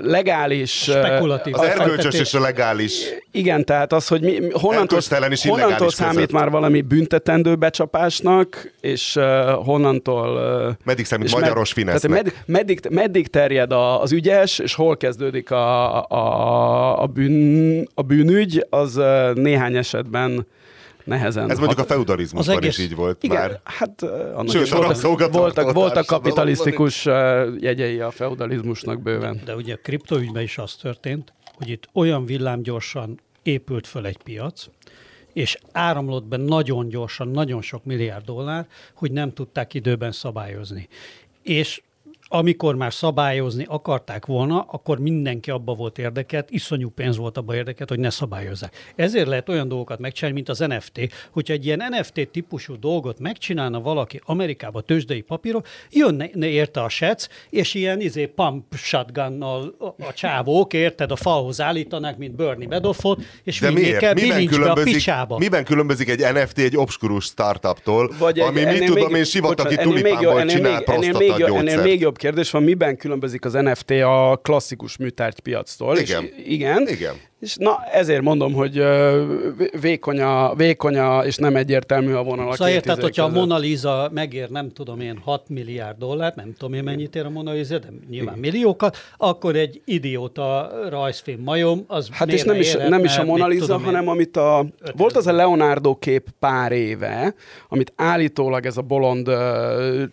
[0.00, 0.70] legális...
[0.70, 1.54] Spekulatív.
[1.54, 2.92] Az erkölcsös és a legális.
[3.30, 5.00] Igen, tehát az, hogy mi, honnantól,
[5.42, 6.32] honnantól számít között.
[6.32, 9.24] már valami büntetendő becsapásnak, és uh,
[9.64, 10.36] honnantól...
[10.68, 12.10] Uh, meddig számít magyaros med, finesznek?
[12.10, 18.02] Med, meddig, meddig terjed a, az ügyes, és hol kezdődik a, a, a, bűn, a
[18.02, 20.46] bűnügy, az uh, néhány esetben
[21.08, 21.50] nehezen.
[21.50, 22.78] Ez mondjuk a feudalizmusban egész...
[22.78, 23.60] is így volt igen, már.
[23.64, 27.04] Hát annak Sőt, is voltak, voltak, voltak kapitalisztikus
[27.58, 29.40] jegyei a feudalizmusnak bőven.
[29.44, 34.66] De ugye a kriptoügyben is az történt, hogy itt olyan villámgyorsan épült föl egy piac,
[35.32, 40.88] és áramlott be nagyon gyorsan, nagyon sok milliárd dollár, hogy nem tudták időben szabályozni.
[41.42, 41.82] És
[42.28, 47.88] amikor már szabályozni akarták volna, akkor mindenki abba volt érdekelt, iszonyú pénz volt abba érdekelt,
[47.88, 48.92] hogy ne szabályozzák.
[48.96, 51.12] Ezért lehet olyan dolgokat megcsinálni, mint az NFT.
[51.30, 57.26] Hogyha egy ilyen NFT típusú dolgot megcsinálna valaki Amerikába tőzsdei papírok, jönne érte a sec,
[57.50, 63.20] és ilyen izé pump shotgunnal a, a csávók, érted, a falhoz állítanák, mint Bernie Madoffot,
[63.44, 64.02] és De miért?
[64.02, 68.88] El miben különbözik, a Miben különbözik egy NFT egy obskurus startuptól, Vagy ami egy, mit
[68.88, 74.40] tudom én, sivatagi tulipánból csinál ennél még jobb kérdés van, miben különbözik az NFT a
[74.42, 75.98] klasszikus műtárgypiactól?
[75.98, 76.24] Igen.
[76.24, 76.88] És, igen.
[76.88, 77.14] Igen.
[77.40, 78.82] És na, ezért mondom, hogy
[79.80, 82.52] vékonya, vékonya és nem egyértelmű a vonal.
[82.52, 86.74] Szóval érted, hogyha a Mona Lisa megér, nem tudom én, 6 milliárd dollárt, nem tudom
[86.74, 88.50] én mennyit ér a Mona Lisa, de nyilván Igen.
[88.52, 93.24] milliókat, akkor egy idióta rajzfilm majom, az Hát és nem is, éret, nem is a
[93.24, 94.66] Mona Lisa, hanem én, amit a...
[94.96, 97.34] Volt az a Leonardo kép pár éve,
[97.68, 99.36] amit állítólag ez a bolond uh,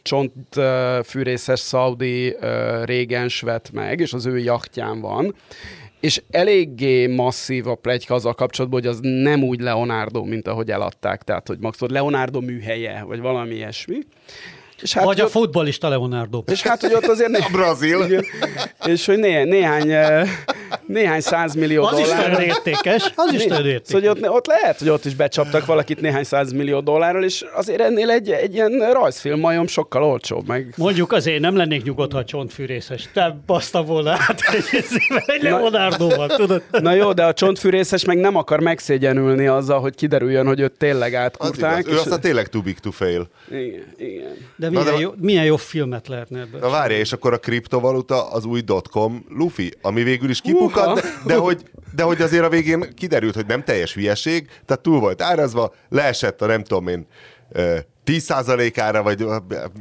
[0.02, 5.36] csontfűrészes uh, szaudi uh, régen vett meg, és az ő jachtján van,
[6.06, 11.24] és eléggé masszív a plegyka azzal kapcsolatban, hogy az nem úgy Leonardo, mint ahogy eladták,
[11.24, 13.98] tehát hogy max Leonardo műhelye, vagy valami ilyesmi.
[14.82, 16.44] És hát, Vagy a ott, futbolista Leonardo.
[16.46, 17.30] És hát, hogy ott azért...
[17.30, 18.04] Ne, a brazil.
[18.04, 18.24] Igen,
[18.86, 20.30] és hogy né, néhány, eh,
[20.86, 22.32] néhány százmillió az dollár.
[22.32, 23.12] Az is értékes.
[23.16, 23.82] Az is értékes.
[23.84, 28.10] Szóval ott, ott lehet, hogy ott is becsaptak valakit néhány százmillió dollárral, és azért ennél
[28.10, 30.48] egy, egy ilyen rajzfilm majom sokkal olcsóbb.
[30.48, 30.74] Meg...
[30.78, 33.10] Mondjuk azért nem lennék nyugodt, ha csontfűrészes.
[33.14, 34.84] Te baszta volna hát egy,
[35.26, 36.64] egy Leonardo-val, tudod?
[36.72, 41.14] Na jó, de a csontfűrészes meg nem akar megszégyenülni azzal, hogy kiderüljön, hogy őt tényleg
[41.14, 41.88] átkurták.
[41.88, 43.28] Az ő aztán tényleg too big to fail.
[43.50, 44.34] Igen, igen.
[44.56, 45.00] De milyen, de...
[45.00, 46.60] jó, milyen jó filmet lehetne ebből.
[46.60, 51.10] Na várja, és akkor a kriptovaluta az új dotcom lufi, ami végül is kipukat, de,
[51.26, 51.64] de, hogy,
[51.96, 56.42] de hogy azért a végén kiderült, hogy nem teljes hülyeség, tehát túl volt árazva, leesett
[56.42, 57.08] a nem tudom én,
[58.06, 59.26] 10%-ára, vagy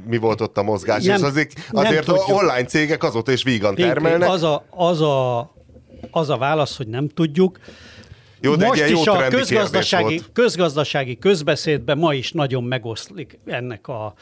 [0.07, 3.75] mi volt ott a mozgás, nem, és azért, azért a online cégek azóta is vígan
[3.75, 4.29] termelnek.
[4.29, 5.41] Az a, az, a,
[6.11, 7.59] az a válasz, hogy nem tudjuk.
[8.40, 14.14] Jó, de Most is a közgazdasági, közgazdasági közbeszédben ma is nagyon megoszlik ennek a,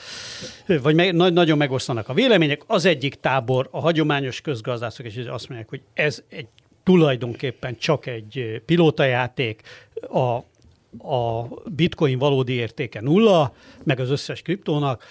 [0.67, 2.63] vagy me, nagyon megosztanak a vélemények.
[2.67, 6.47] Az egyik tábor, a hagyományos közgazdászok, és azt mondják, hogy ez egy
[6.83, 9.63] tulajdonképpen csak egy pilótajáték,
[9.95, 10.51] a
[10.99, 15.05] a bitcoin valódi értéke nulla, meg az összes kriptónak.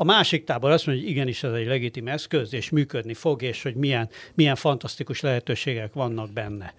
[0.00, 3.62] A másik tábor azt mondja, hogy igenis ez egy legitim eszköz, és működni fog, és
[3.62, 6.74] hogy milyen, milyen fantasztikus lehetőségek vannak benne.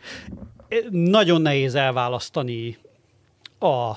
[0.89, 2.77] Nagyon nehéz elválasztani
[3.59, 3.91] a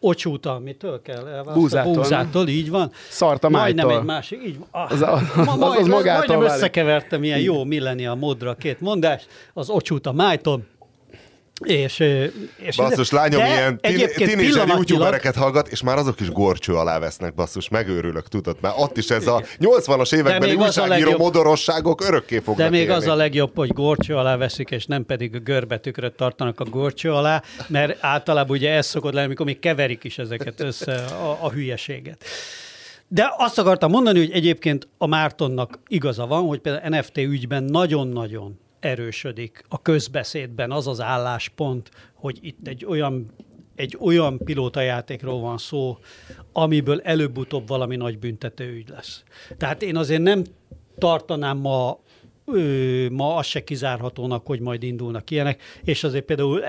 [0.00, 1.60] ocsúta, mitől kell elválasztani?
[1.60, 1.92] Búzától.
[1.92, 2.92] Búzától, így van.
[3.08, 4.68] Szarta Majdnem egy másik, így van.
[4.70, 6.54] Ah, az, az, az, az, az magától Majdnem válik.
[6.54, 9.28] összekevertem ilyen jó millennial módra két mondást.
[9.52, 10.64] Az ocsúta májtól,
[11.66, 12.04] És,
[12.56, 13.80] és basszus, lányom, ilyen
[14.14, 18.96] tínézser youtubereket hallgat, és már azok is gorcső alá vesznek, basszus, megőrülök, tudod, mert ott
[18.96, 22.92] is ez a 80-as években újságíró legjobb, modorosságok örökké fognak De még élni.
[22.92, 27.12] az a legjobb, hogy gorcső alá veszik, és nem pedig a görbetükröt tartanak a gorcső
[27.12, 31.50] alá, mert általában ugye ez szokott lenni, amikor még keverik is ezeket össze, a, a
[31.50, 32.24] hülyeséget.
[33.08, 38.58] De azt akartam mondani, hogy egyébként a Mártonnak igaza van, hogy például NFT ügyben nagyon-nagyon
[38.84, 43.30] erősödik a közbeszédben az az álláspont, hogy itt egy olyan
[43.74, 45.98] egy olyan pilótajátékról van szó,
[46.52, 48.18] amiből előbb-utóbb valami nagy
[48.58, 49.22] ügy lesz.
[49.56, 50.44] Tehát én azért nem
[50.98, 52.00] tartanám ma
[53.10, 56.64] ma az se kizárhatónak, hogy majd indulnak ilyenek, és azért például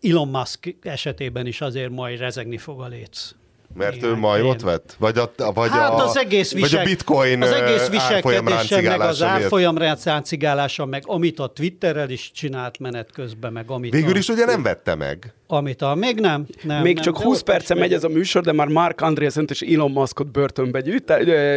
[0.00, 3.34] Elon Musk esetében is azért majd rezegni fog a léc.
[3.74, 4.66] Mert Igen, ő majmot én...
[4.66, 4.96] vett?
[4.98, 9.00] Vagy a, vagy hát a, az egész visek, vagy a bitcoin az egész viselkedése, meg
[9.00, 14.18] az árfolyam ráncigálása, meg amit a Twitterrel is csinált menet közben, meg amit Végül a,
[14.18, 15.34] is ugye nem vette meg.
[15.46, 16.46] Amit a, még nem.
[16.62, 19.60] nem még nem, csak 20 perce megy ez a műsor, de már Mark Andreessen és
[19.60, 21.12] Elon Muskot börtönbe gyűjt,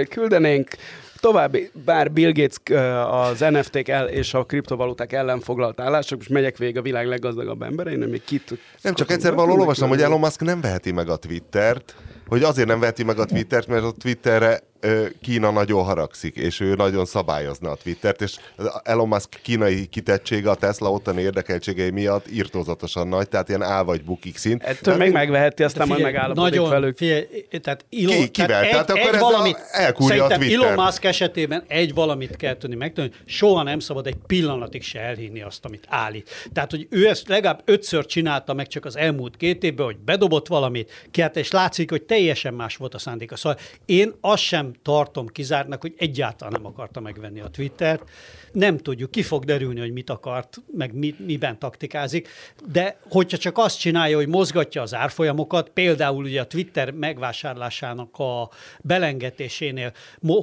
[0.10, 0.70] küldenénk
[1.26, 6.58] további, bár Bill Gates az NFT-k el, és a kriptovaluták ellen foglalt állások, és megyek
[6.58, 8.60] végig a világ leggazdagabb emberein, még kit...
[8.82, 11.96] Nem csak egyszer való olvastam, hogy Elon Musk nem veheti meg a Twittert,
[12.28, 14.60] hogy azért nem veheti meg a Twittert, mert a Twitterre
[15.22, 18.36] Kína nagyon haragszik, és ő nagyon szabályozna a Twittert, és
[18.84, 24.04] Elon Musk kínai kitettsége a Tesla ottani érdekeltségei miatt írtózatosan nagy, tehát ilyen áll vagy
[24.04, 24.64] bukik szint.
[24.64, 26.98] Ettől tehát, még megveheti, aztán figyelj, majd megállapodik nagyon, velük.
[26.98, 27.26] Figyelj,
[27.62, 28.48] tehát Elon, Ki, kivel?
[28.48, 30.64] Tehát, tehát egy, akkor egy valamit, elkúrja a Twitter.
[30.64, 35.42] Elon Musk esetében egy valamit kell tudni megtenni, soha nem szabad egy pillanatig se elhinni
[35.42, 36.30] azt, amit állít.
[36.54, 40.48] Tehát, hogy ő ezt legalább ötször csinálta meg csak az elmúlt két évben, hogy bedobott
[40.48, 43.36] valamit, kiállt, és látszik, hogy teljesen más volt a szándéka.
[43.36, 48.10] Szóval én azt sem tartom kizártnak, hogy egyáltalán nem akarta megvenni a Twittert.
[48.56, 52.28] Nem tudjuk, ki fog derülni, hogy mit akart, meg mi, miben taktikázik,
[52.72, 58.50] de hogyha csak azt csinálja, hogy mozgatja az árfolyamokat, például ugye a Twitter megvásárlásának a
[58.82, 59.92] belengetésénél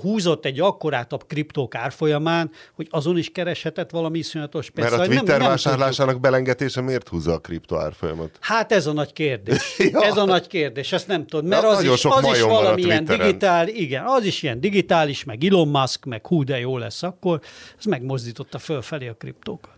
[0.01, 4.91] húzott egy akkorát a kriptók árfolyamán, hogy azon is kereshetett valami iszonyatos pénzt.
[4.91, 6.21] Mert a Twitter nem, nem vásárlásának tudjuk.
[6.21, 8.39] belengetése miért húzza a kriptó árfolyamat?
[8.41, 9.79] Hát ez a nagy kérdés.
[9.93, 10.03] ja.
[10.03, 14.05] Ez a nagy kérdés, ezt nem tudom, mert az is, az is valamilyen digitál, igen,
[14.07, 17.41] az is ilyen digitális, meg Elon Musk, meg hú, de jó lesz akkor,
[17.79, 19.75] ez megmozdította fölfelé a kriptókat?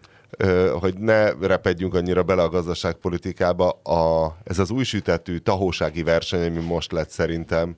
[0.80, 6.64] Hogy ne repedjünk annyira bele a gazdaságpolitikába, a, ez az új sütetű tahósági verseny, ami
[6.64, 7.76] most lett szerintem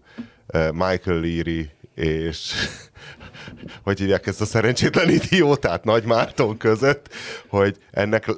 [0.72, 2.52] Michael Leary és
[3.84, 7.08] hogy hívják ezt a szerencsétlen idiótát Nagy Márton között,
[7.48, 8.30] hogy ennek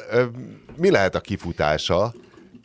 [0.76, 2.14] mi lehet a kifutása,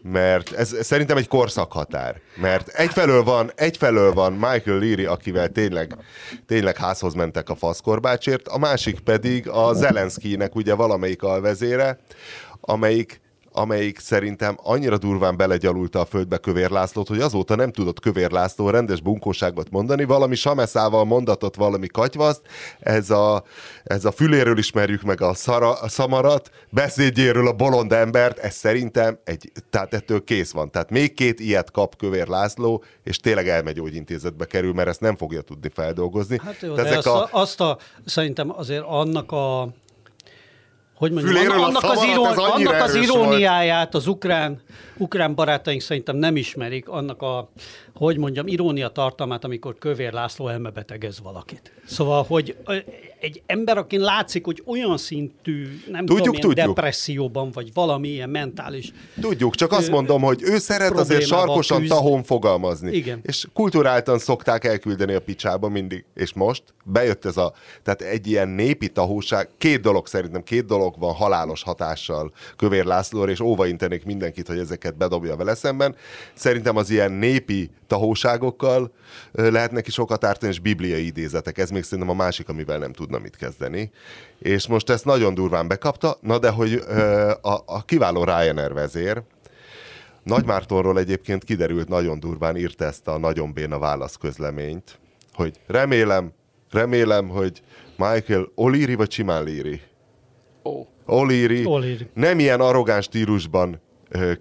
[0.03, 2.21] mert ez szerintem egy korszakhatár.
[2.35, 5.95] Mert egyfelől van, egyfelől van Michael Leary, akivel tényleg,
[6.45, 11.99] tényleg házhoz mentek a faszkorbácsért, a másik pedig a Zelenszkinek ugye valamelyik alvezére,
[12.61, 13.21] amelyik
[13.53, 18.69] amelyik szerintem annyira durván belegyalulta a földbe Kövér Lászlót, hogy azóta nem tudott Kövér László
[18.69, 22.41] rendes bunkóságot mondani, valami sameszával mondatot, valami katyvaszt,
[22.79, 23.43] ez a,
[23.83, 29.19] ez a füléről ismerjük meg a, szara, a szamarat, beszédjéről a bolond embert, ez szerintem
[29.23, 30.71] egy, tehát ettől kész van.
[30.71, 35.41] Tehát még két ilyet kap Kövér László, és tényleg elmegyógyintézetbe kerül, mert ezt nem fogja
[35.41, 36.39] tudni feldolgozni.
[36.43, 37.27] Hát jó, de, de ezek a...
[37.31, 39.69] azt a, szerintem azért annak a
[41.03, 44.61] hogy mondjam, Füléről annak, az, az, annak az iróniáját az ukrán,
[44.97, 47.49] ukrán barátaink szerintem nem ismerik, annak a,
[47.93, 51.73] hogy mondjam, irónia tartalmát, amikor Kövér László elmebetegez valakit.
[51.85, 52.57] Szóval, hogy
[53.19, 56.67] egy ember, akin látszik, hogy olyan szintű, nem tudjuk, tudom, tudjuk.
[56.67, 58.91] depresszióban, vagy valami ilyen mentális...
[59.21, 61.91] Tudjuk, csak azt mondom, hogy ő szeret azért sarkosan küzd.
[61.91, 62.91] tahon fogalmazni.
[62.95, 63.19] Igen.
[63.23, 66.05] És kulturáltan szokták elküldeni a picsába mindig.
[66.13, 67.53] És most bejött ez a...
[67.83, 73.31] Tehát egy ilyen népi tahóság, két dolog szerintem, két dolog van halálos hatással Kövér Lászlóra,
[73.31, 75.95] és óvaintenék mindenkit, hogy ezeket bedobja vele szemben.
[76.33, 78.91] Szerintem az ilyen népi tahóságokkal
[79.31, 81.57] lehet neki sokat ártani, és bibliai idézetek.
[81.57, 83.91] Ez még szerintem a másik, amivel nem tudna mit kezdeni.
[84.39, 86.73] És most ezt nagyon durván bekapta, na de hogy
[87.41, 89.23] a, a kiváló Ryanair vezér,
[90.23, 94.99] Nagymártonról egyébként kiderült nagyon durván, írta ezt a nagyon béna válaszközleményt,
[95.33, 96.31] hogy remélem,
[96.71, 97.61] remélem, hogy
[97.97, 99.81] Michael O'Leary vagy Simán Leary?
[100.61, 100.87] Oh.
[101.07, 101.63] O'Leary.
[101.65, 102.07] O'Leary.
[102.13, 103.81] Nem ilyen arrogáns stílusban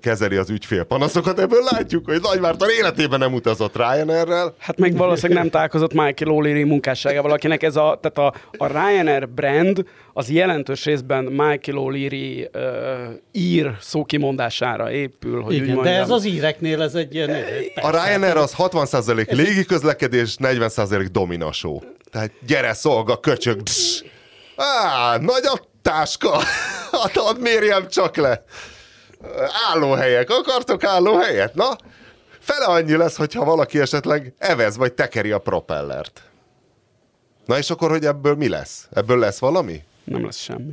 [0.01, 4.55] kezeli az ügyfél panaszokat, ebből látjuk, hogy Nagymárton életében nem utazott Ryanairrel.
[4.59, 9.29] Hát meg valószínűleg nem találkozott Michael O'Leary munkásságával, akinek ez a, tehát a, a Ryanair
[9.29, 12.63] brand az jelentős részben Michael O'Leary uh,
[13.33, 15.43] ír szókimondására épül.
[15.43, 17.31] Hogy Igen, de ez az íreknél ez egy ilyen...
[17.75, 21.83] A Ryanair az 60% légiközlekedés, 40% dominasó.
[22.11, 23.61] Tehát gyere, szolga, köcsög,
[24.57, 26.41] Á, nagy a táska!
[26.93, 28.45] Hát mérjem csak le!
[29.71, 31.55] Állóhelyek, akartok állóhelyet?
[31.55, 31.77] Na,
[32.39, 36.23] fele annyi lesz, hogyha valaki esetleg evez vagy tekeri a propellert.
[37.47, 38.89] Na és akkor, hogy ebből mi lesz?
[38.93, 39.83] Ebből lesz valami?
[40.05, 40.73] Nem lesz semmi.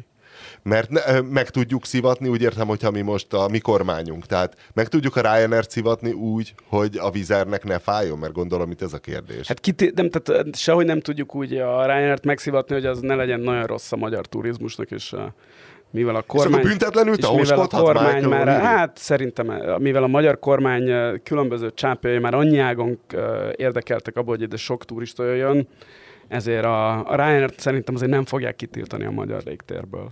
[0.63, 4.25] Mert ne, meg tudjuk szivatni, úgy értem, hogyha mi most a mi kormányunk.
[4.25, 8.81] Tehát meg tudjuk a ryanair szivatni úgy, hogy a vizernek ne fájjon, mert gondolom itt
[8.81, 9.47] ez a kérdés.
[9.47, 13.39] Hát kit, nem, tehát sehogy nem tudjuk úgy a ryanair megszivatni, hogy az ne legyen
[13.39, 15.33] nagyon rossz a magyar turizmusnak, és a,
[15.91, 16.61] mivel a kormány...
[16.61, 22.19] És büntetlenül és mivel a kormány már, hát szerintem, mivel a magyar kormány különböző csápjai
[22.19, 22.99] már annyi ágon
[23.55, 25.67] érdekeltek abból, hogy ide sok turista jöjjön,
[26.27, 30.07] ezért a, a ryanair szerintem azért nem fogják kitiltani a magyar légtérből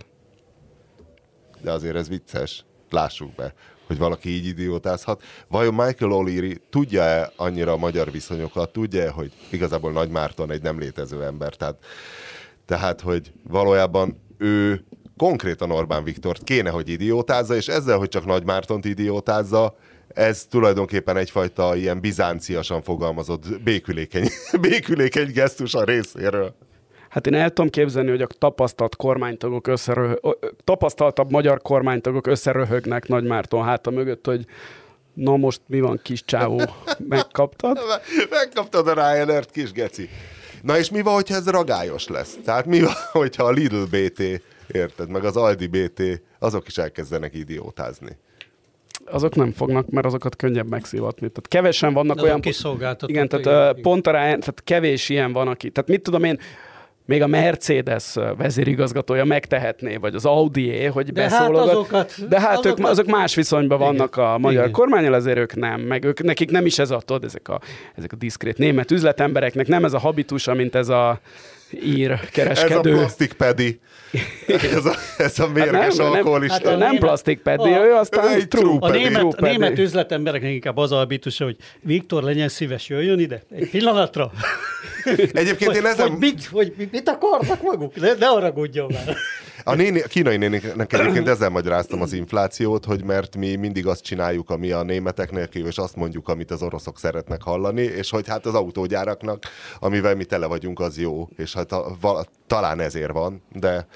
[1.60, 2.64] de azért ez vicces.
[2.90, 3.54] Lássuk be,
[3.86, 5.22] hogy valaki így idiótázhat.
[5.48, 10.78] Vajon Michael O'Leary tudja-e annyira a magyar viszonyokat, tudja-e, hogy igazából Nagy Márton egy nem
[10.78, 11.84] létező ember, tehát,
[12.64, 14.84] tehát hogy valójában ő
[15.18, 19.76] konkrétan Orbán Viktort kéne, hogy idiótázza, és ezzel, hogy csak Nagy Mártont idiótázza,
[20.08, 24.28] ez tulajdonképpen egyfajta ilyen bizánciasan fogalmazott békülékeny,
[24.60, 26.54] békülékeny gesztus a részéről.
[27.08, 30.18] Hát én el tudom képzelni, hogy a tapasztalt kormánytagok összeröhög,
[30.64, 34.44] tapasztaltabb magyar kormánytagok összeröhögnek Nagy Márton háta mögött, hogy
[35.14, 36.62] na most mi van kis csávó,
[37.08, 37.78] megkaptad?
[38.30, 40.08] Megkaptad a ryanair kis geci.
[40.62, 42.38] Na és mi van, hogyha ez ragályos lesz?
[42.44, 46.02] Tehát mi van, hogyha a Lidl BT, érted, meg az Aldi BT,
[46.38, 48.16] azok is elkezdenek idiótázni?
[49.10, 51.28] azok nem fognak, mert azokat könnyebb megszivatni.
[51.28, 52.40] Tehát kevesen vannak De olyan...
[53.06, 55.70] Igen, tehát igen, pont a ráján, tehát kevés ilyen van, aki...
[55.70, 56.38] Tehát mit tudom én,
[57.08, 62.78] még a Mercedes vezérigazgatója megtehetné, vagy az Audi, hogy De hát azokat, De hát azokat,
[62.78, 64.72] ők, azok más viszonyban igen, vannak a magyar igen.
[64.72, 67.60] kormányal, azért ők nem, meg ők, nekik nem is ez a, tudod, ezek a,
[67.94, 71.20] ezek a diszkrét német üzletembereknek nem ez a habitusa, mint ez a
[71.70, 72.90] ír kereskedő.
[72.90, 73.80] Ez a plastik pedi.
[74.46, 76.68] ez a, ez a mérges hát alkoholista.
[76.68, 80.92] Hát nem plastik pedi, ő aztán egy true a német, a német üzletembereknek inkább az
[80.92, 84.30] a habitusa, hogy Viktor legyen szíves, jöjjön ide egy pillanatra.
[85.32, 86.08] Egyébként hogy, én ezen...
[86.08, 87.96] Hogy mit, hogy mit akarnak maguk?
[87.96, 89.16] Ne, ne haragudjon már.
[89.64, 94.02] A, néni, a kínai néniknek egyébként ezzel magyaráztam az inflációt, hogy mert mi mindig azt
[94.02, 98.28] csináljuk, ami a németeknek jó, és azt mondjuk, amit az oroszok szeretnek hallani, és hogy
[98.28, 99.44] hát az autógyáraknak,
[99.78, 103.86] amivel mi tele vagyunk, az jó, és hát a, val, talán ezért van, de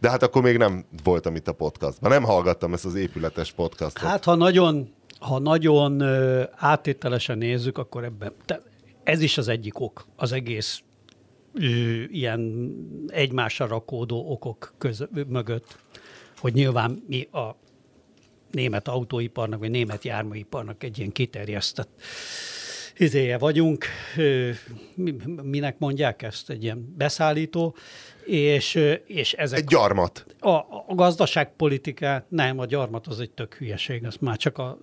[0.00, 2.10] de hát akkor még nem voltam itt a podcastban.
[2.10, 4.02] Nem hallgattam ezt az épületes podcastot.
[4.02, 8.62] Hát ha nagyon, ha nagyon ö, áttételesen nézzük, akkor ebben, te,
[9.04, 10.82] ez is az egyik ok az egész
[12.10, 12.72] ilyen
[13.06, 15.78] egymásra rakódó okok köz, mögött,
[16.38, 17.56] hogy nyilván mi a
[18.50, 22.02] német autóiparnak, vagy német járműiparnak egy ilyen kiterjesztett
[22.98, 23.84] izéje vagyunk,
[25.42, 27.76] minek mondják ezt, egy ilyen beszállító,
[28.24, 29.58] és, és ezek...
[29.58, 30.26] Egy gyarmat.
[30.38, 34.78] A, a gazdaságpolitika, nem, a gyarmat az egy tök hülyeség, az már csak a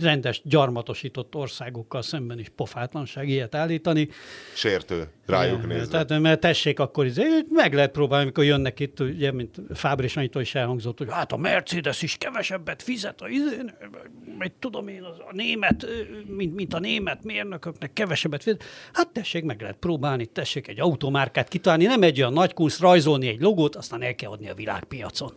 [0.00, 4.08] rendes gyarmatosított országokkal szemben is pofátlanság ilyet állítani.
[4.54, 6.04] Sértő, rájuk nézve.
[6.04, 7.06] Tehát, mert tessék akkor,
[7.48, 11.36] meg lehet próbálni, amikor jönnek itt, ugye, mint Fábris Anitól is elhangzott, hogy hát a
[11.36, 13.26] Mercedes is kevesebbet fizet, a,
[14.38, 15.86] mit tudom én, az a német,
[16.26, 18.64] mint, mint a német mérnököknek kevesebbet fizet.
[18.92, 23.26] Hát tessék, meg lehet próbálni, tessék egy automárkát kitalálni, nem egy olyan nagy kunsz rajzolni
[23.26, 25.32] egy logót, aztán el kell adni a világpiacon.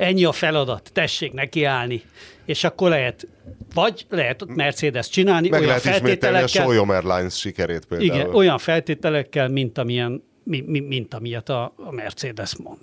[0.00, 2.02] Ennyi a feladat, tessék nekiállni.
[2.44, 3.26] És akkor lehet,
[3.74, 6.62] vagy lehet Mercedes csinálni Meg olyan lehet feltételekkel.
[6.62, 8.10] a Soyom Airlines sikerét például.
[8.10, 12.80] Igen, olyan feltételekkel, mint, amilyen, mi, mi, mint amilyet a, a Mercedes mond.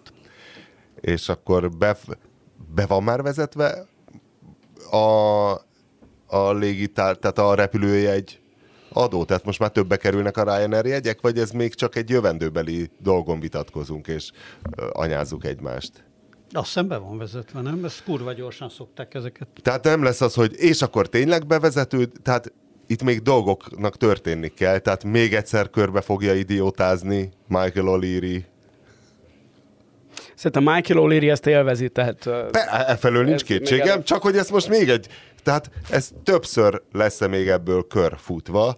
[1.02, 1.98] És akkor be,
[2.76, 3.88] be van már vezetve
[4.92, 5.52] a,
[6.28, 8.40] a légitár, tehát a repülőjegy
[8.90, 9.26] adó?
[9.26, 13.40] Tehát most már többe kerülnek a Ryanair jegyek, vagy ez még csak egy jövendőbeli dolgon
[13.40, 14.32] vitatkozunk, és
[14.92, 16.07] anyázzuk egymást?
[16.52, 17.86] Azt szembe van vezetve, nem?
[17.86, 19.48] Ezt kurva gyorsan szokták ezeket.
[19.62, 22.52] Tehát nem lesz az, hogy és akkor tényleg bevezető, tehát
[22.88, 28.44] itt még dolgoknak történni kell, tehát még egyszer körbe fogja idiótázni Michael O'Leary.
[30.36, 32.26] Szerintem Michael O'Leary ezt élvezi, tehát...
[32.52, 34.04] Be, e felől nincs kétségem, el...
[34.04, 35.08] csak hogy ez most még egy...
[35.44, 38.78] Tehát ez többször lesz-e még ebből kör futva,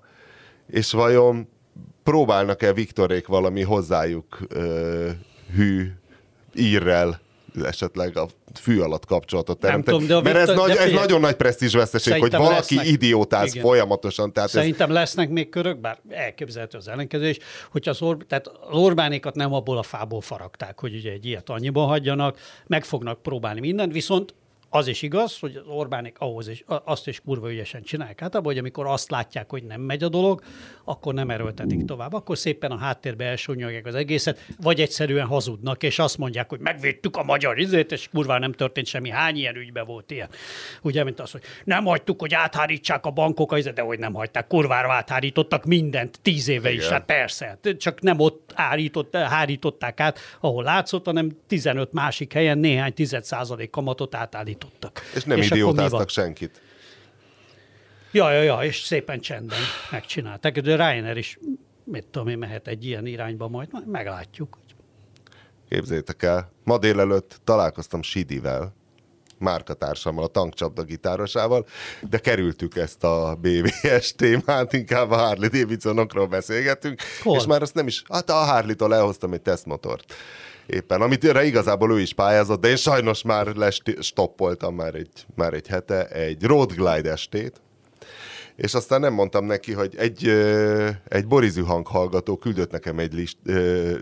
[0.67, 1.49] és vajon
[2.03, 5.09] próbálnak-e Viktorék valami hozzájuk ö,
[5.55, 5.91] hű
[6.55, 7.19] írrel
[7.63, 9.97] esetleg a fű alatt kapcsolatot teremteni.
[9.97, 13.63] Tudom, de a Mert ez, nagy, ez nagyon nagy presztízsveszteség, hogy valaki lesznek, idiótáz igen.
[13.63, 14.33] folyamatosan.
[14.33, 14.95] Tehát Szerintem ez...
[14.95, 17.37] lesznek még körök, bár elképzelhető az ellenkezés,
[17.71, 21.49] hogy az, Or- tehát az Orbánékat nem abból a fából faragták, hogy ugye egy ilyet
[21.49, 24.33] annyiban hagyjanak, meg fognak próbálni mindent, viszont
[24.69, 28.19] az is igaz, hogy az Orbánik ahhoz is, azt is kurva ügyesen csinálják.
[28.19, 30.41] Hát hogy amikor azt látják, hogy nem megy a dolog,
[30.83, 32.13] akkor nem erőltetik tovább.
[32.13, 37.17] Akkor szépen a háttérbe elsúnyogják az egészet, vagy egyszerűen hazudnak, és azt mondják, hogy megvédtük
[37.17, 39.09] a magyar izét, és kurva nem történt semmi.
[39.09, 40.29] Hány ilyen ügybe volt ilyen?
[40.81, 44.93] Ugye, mint az, hogy nem hagytuk, hogy áthárítsák a bankok, de hogy nem hagyták, kurvára
[44.93, 46.81] áthárítottak mindent tíz éve Igen.
[46.81, 47.59] is, hát persze.
[47.77, 53.69] Csak nem ott állított, hárították át, ahol látszott, hanem 15 másik helyen néhány tized százalék
[53.69, 54.15] kamatot
[54.59, 55.01] átállítottak.
[55.15, 56.61] És nem és idiótáztak senkit.
[58.11, 59.59] Ja, ja, ja, és szépen csendben
[59.91, 60.59] megcsinálták.
[60.59, 61.39] De Ryanair is,
[61.83, 64.57] mit tudom én, mehet egy ilyen irányba majd, majd meglátjuk.
[65.69, 68.73] Képzétek el, ma délelőtt találkoztam Sidivel,
[69.37, 71.65] márkatársammal, a tankcsapda gitárosával,
[72.09, 77.37] de kerültük ezt a BBS témát, inkább a Harley Davidsonokról beszélgettünk, Hol?
[77.37, 80.13] és már azt nem is, hát a Harley-tól lehoztam egy tesztmotort
[80.69, 85.53] éppen, amit erre igazából ő is pályázott, de én sajnos már lestoppoltam már egy, már
[85.53, 87.61] egy hete egy Road Glide estét,
[88.55, 90.27] és aztán nem mondtam neki, hogy egy,
[91.07, 93.37] egy borizű hanghallgató küldött nekem egy list,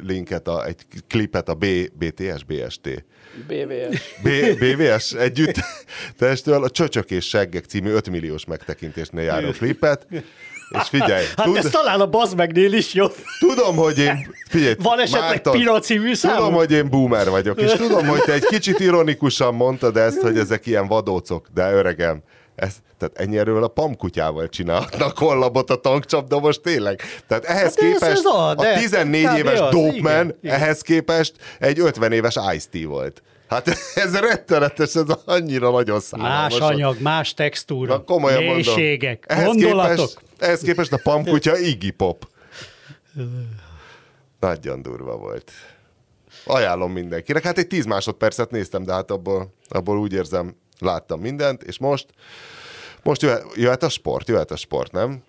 [0.04, 1.66] linket, a, egy klipet a B,
[1.98, 3.06] BTS, BST.
[3.48, 4.22] BVS.
[4.24, 5.56] B, BVS együtt
[6.18, 10.08] testől a Csöcsök és Seggek című 5 milliós megtekintésnél járó klipet.
[10.70, 11.26] És figyelj.
[11.38, 11.56] Hát tud...
[11.56, 13.06] ez talán a bazd megnél is jó.
[13.40, 14.36] Tudom, hogy én...
[14.50, 18.34] Figyelj, Van esetleg Márton, Pira című Tudom, hogy én boomer vagyok, és tudom, hogy te
[18.34, 22.24] egy kicsit ironikusan mondtad ezt, hogy ezek ilyen vadócok, de öregem,
[22.56, 27.02] ez, tehát ennyi erről a pamkutyával csinálhatnak kollabot a tankcsapda most tényleg.
[27.28, 32.36] Tehát ehhez hát képest ez a, a 14 éves Dopeman ehhez képest egy 50 éves
[32.54, 33.22] Ice-T volt.
[33.50, 36.60] Hát ez rettenetes, ez annyira nagyon szállalmas.
[36.60, 39.96] Más anyag, más textúra, Na, komolyan mélységek, ehhez gondolatok.
[39.96, 42.28] Képest, ehhez képest a pamkutya Iggy Pop.
[44.40, 45.52] Nagyon durva volt.
[46.46, 47.44] Ajánlom mindenkinek.
[47.44, 52.06] Hát egy 10 másodpercet néztem, de hát abból, abból úgy érzem, láttam mindent, és most,
[53.04, 55.24] most jöhet, jöhet a sport, jöhet a sport, nem?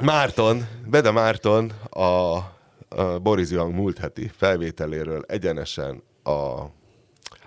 [0.00, 6.64] Márton, Bede Márton a, a Boris Young múlt heti felvételéről egyenesen a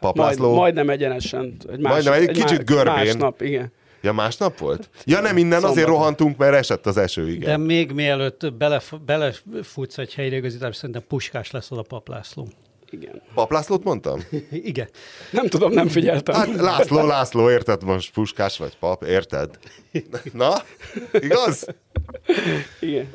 [0.04, 0.46] Paplászló.
[0.46, 1.56] Majd, majdnem egyenesen.
[1.72, 2.94] Egy más, majdnem egy, egy kicsit más, görbén.
[2.94, 3.72] Másnap, igen.
[4.02, 4.90] Ja, másnap volt?
[5.06, 5.70] Ja nem, innen Szombaton.
[5.70, 7.50] azért rohantunk, mert esett az eső, igen.
[7.50, 12.48] De még mielőtt belef- belefutsz egy helyreigazítás, szerintem puskás lesz az a paplászló.
[12.90, 13.22] Igen.
[13.34, 14.20] Paplászlót mondtam?
[14.52, 14.90] Igen.
[15.32, 16.36] Nem tudom, nem figyeltem.
[16.36, 19.50] Hát László, László, érted most puskás vagy pap, érted?
[20.34, 20.54] Na,
[21.20, 21.66] igaz?
[22.80, 23.08] Igen.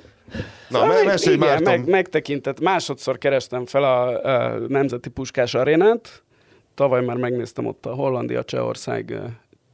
[0.68, 2.60] Na, szóval mesélj igen, meg, megtekintett.
[2.60, 6.22] Másodszor kerestem fel a, a Nemzeti Puskás Arénát.
[6.78, 9.20] Tavaly már megnéztem ott a Hollandia-Csehország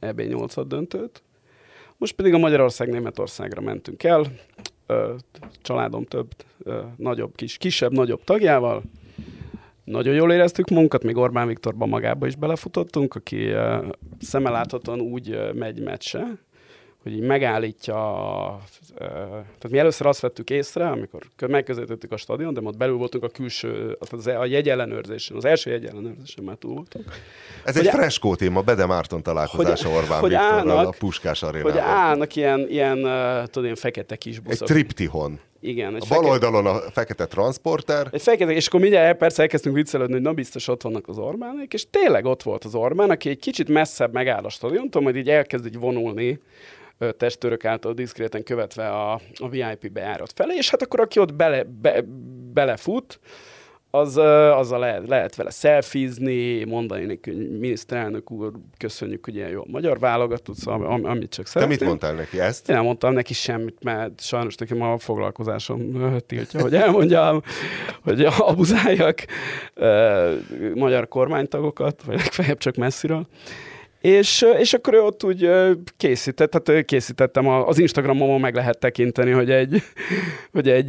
[0.01, 1.23] EB8 döntőt.
[1.97, 4.25] Most pedig a Magyarország-Németországra mentünk el.
[5.61, 6.27] Családom több,
[6.97, 8.81] nagyobb, kis, kisebb, nagyobb tagjával.
[9.83, 13.51] Nagyon jól éreztük munkat, még Orbán Viktorban magába is belefutottunk, aki
[14.19, 16.37] szemeláthatóan úgy megy meccse,
[17.05, 17.95] hogy így megállítja,
[18.97, 23.29] tehát mi először azt vettük észre, amikor megközelítettük a stadion, de ott belül voltunk a
[23.29, 27.05] külső, az a jegyellenőrzésen, az első jegyellenőrzésen már túl voltunk.
[27.65, 31.71] Ez egy freskó téma, Bede Márton találkozása hogy, Orbán hogy Viktorral állnak, a Puskás arénában.
[31.71, 32.97] Hogy állnak ilyen, ilyen
[33.43, 34.61] tudod, ilyen fekete kis buszok.
[34.61, 35.39] Egy triptihon.
[35.59, 35.95] Igen.
[35.95, 36.31] Egy a bal fekete...
[36.31, 38.07] oldalon a fekete transporter.
[38.11, 41.73] Egy fekete, és akkor mindjárt persze elkezdtünk viccelődni, hogy na biztos ott vannak az Orbánék,
[41.73, 45.29] és tényleg ott volt az Orbán, aki egy kicsit messzebb megáll a stadiontól, majd így
[45.29, 46.39] elkezd így vonulni
[47.17, 51.63] testőrök által diszkréten követve a, a VIP bejárat felé, és hát akkor aki ott bele,
[51.63, 52.03] be,
[52.53, 53.19] belefut,
[53.95, 54.17] az,
[54.57, 59.99] azzal lehet, lehet vele szelfizni, mondani neki, hogy miniszterelnök úr, köszönjük, hogy ilyen jó magyar
[59.99, 61.77] válogatott, szóval am, amit csak szeretnél.
[61.77, 62.69] Te mit mondtál neki ezt?
[62.69, 67.41] Én nem mondtam neki semmit, mert sajnos nekem a foglalkozásom tiltja, hogy elmondjam,
[68.03, 69.25] hogy abuzáljak
[70.73, 73.27] magyar kormánytagokat, vagy legfeljebb csak messziről.
[74.05, 75.49] És, és akkor ő ott úgy
[75.97, 79.81] készített, tehát készítettem, az Instagramon meg lehet tekinteni, hogy egy,
[80.55, 80.87] hogy egy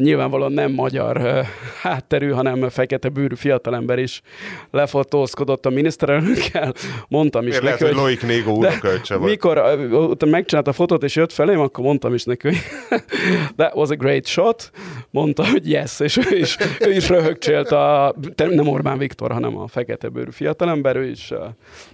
[0.00, 1.44] nyilvánvalóan nem magyar
[1.82, 4.22] hátterű, hanem fekete bőrű fiatalember is
[4.70, 6.72] lefotózkodott a miniszterelnökkel.
[7.08, 9.18] Mondtam is Én neki, lehet, hogy Loik Négó úrkölcse.
[9.18, 9.58] Mikor
[9.90, 12.58] utána megcsinálta a fotót és jött felém, akkor mondtam is neki, hogy
[13.56, 14.70] that was a great shot.
[15.10, 19.66] Mondta, hogy yes, és ő is, ő is röhögcsélt a, nem Orbán Viktor, hanem a
[19.66, 21.32] fekete bőrű fiatalember, ő is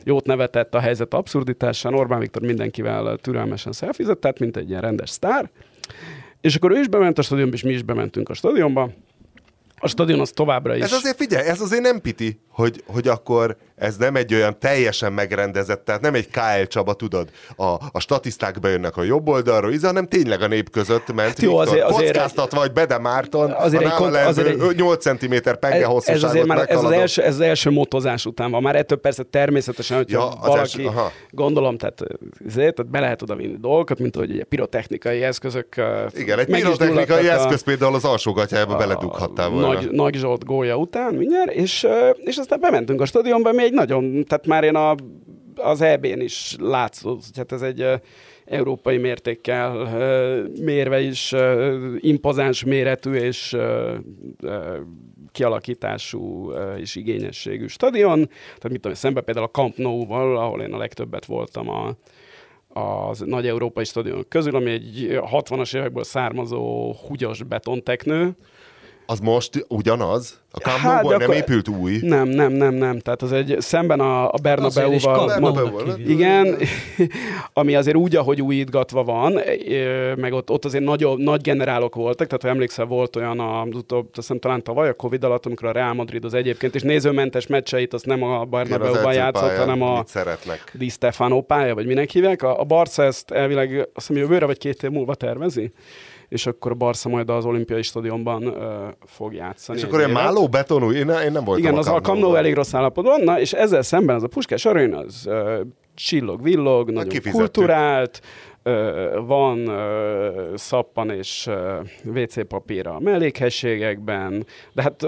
[0.04, 4.80] jót nevet nevetett a helyzet abszurditásán, Orbán Viktor mindenkivel türelmesen szelfizett, tehát mint egy ilyen
[4.80, 5.50] rendes sztár.
[6.40, 8.90] És akkor ő is bement a stadionba, és mi is bementünk a stadionba.
[9.78, 10.82] A stadion az továbbra is.
[10.82, 15.12] Ez azért figyelj, ez azért nem piti, hogy, hogy akkor ez nem egy olyan teljesen
[15.12, 19.86] megrendezett, tehát nem egy KL Csaba, tudod, a, a statiszták bejönnek a jobb oldalról, íze,
[19.86, 23.84] hanem tényleg a nép között ment hát jó, azért, azért kockáztatva, hogy Bede Márton, azért
[23.84, 27.40] a egy, azért egy, 8 cm penge ez, ez, már, ez, az első, ez az
[27.40, 28.62] első motozás után van.
[28.62, 31.12] Már ettől persze természetesen, hogy ja, valaki, első, aha.
[31.30, 32.02] gondolom, tehát,
[32.46, 35.66] azért, tehát be lehet oda vinni dolgokat, mint hogy ugye pirotechnikai eszközök.
[36.14, 39.72] Igen, egy pirotechnikai eszköz például az alsógatjába beledughattál volna.
[39.72, 44.24] Nagy, Nagy Zsolt gólya után, mindjárt, és, és aztán bementünk a stadionba, mi egy nagyon,
[44.24, 44.94] tehát már én a,
[45.54, 47.86] az EB-n is látszott, tehát ez egy
[48.44, 49.72] európai mértékkel
[50.60, 51.34] mérve is
[51.98, 53.56] impozáns méretű és
[55.32, 58.26] kialakítású és igényességű stadion.
[58.26, 61.96] Tehát mit tudom, szemben például a Camp Nou-val, ahol én a legtöbbet voltam a,
[62.80, 68.36] az nagy európai stadionok közül, ami egy 60-as évekből származó húgyos betonteknő,
[69.06, 70.40] az most ugyanaz?
[70.50, 71.98] A Camp hát, nem épült új?
[72.02, 72.98] Nem, nem, nem, nem.
[72.98, 75.26] Tehát az egy szemben a, a Bernabeu-val.
[75.26, 76.56] Bernabeu igen,
[77.52, 79.40] ami azért úgy, ahogy újítgatva van,
[80.16, 84.04] meg ott, ott azért nagy, nagy generálok voltak, tehát ha emlékszel, volt olyan az utóbb,
[84.04, 87.46] azt hiszem talán tavaly a Covid alatt, amikor a Real Madrid az egyébként, és nézőmentes
[87.46, 90.04] meccseit azt nem a Bernabeu-ban játszott, hanem a
[90.72, 92.42] Di Stefano pálya, vagy minek hívják.
[92.42, 95.72] A, a Barca ezt elvileg azt hiszem jövőre vagy két év múlva tervezi
[96.28, 98.54] és akkor a Barca majd az olimpiai stadionban uh,
[99.04, 99.78] fog játszani.
[99.78, 102.54] És akkor ilyen máló betonú, én, én nem voltam Igen, a az a Camp elég
[102.54, 105.60] rossz állapotban, na, és ezzel szemben az a Puskás Arena az uh,
[105.94, 107.40] csillog, villog, nagyon kifizettük.
[107.40, 108.20] kulturált,
[109.26, 109.70] van
[110.54, 111.48] szappan és
[112.04, 115.04] WC papír a mellékhességekben, de hát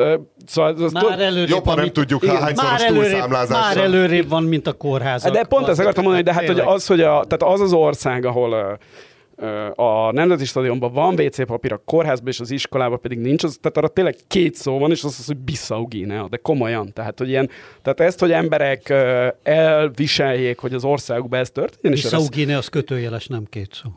[0.46, 0.74] szóval...
[0.82, 3.74] Az már előrébb Jobban nem tudjuk, igen, hányszoros túlszámlázással.
[3.74, 5.32] Már előrébb van, mint a kórházak.
[5.32, 8.24] De pont ezt akartam mondani, de hát hogy az, hogy a, tehát az az ország,
[8.24, 8.78] ahol
[9.74, 13.76] a Nemzeti Stadionban van WC papír, a kórházban és az iskolában pedig nincs, az, tehát
[13.76, 16.92] arra tényleg két szó van, és az az, hogy Bissau Guinea, de komolyan.
[16.92, 17.50] Tehát, hogy ilyen,
[17.82, 18.94] tehát ezt, hogy emberek
[19.42, 22.02] elviseljék, hogy az országukban ez történik.
[22.02, 23.90] Bissau Guinea az kötőjeles, nem két szó.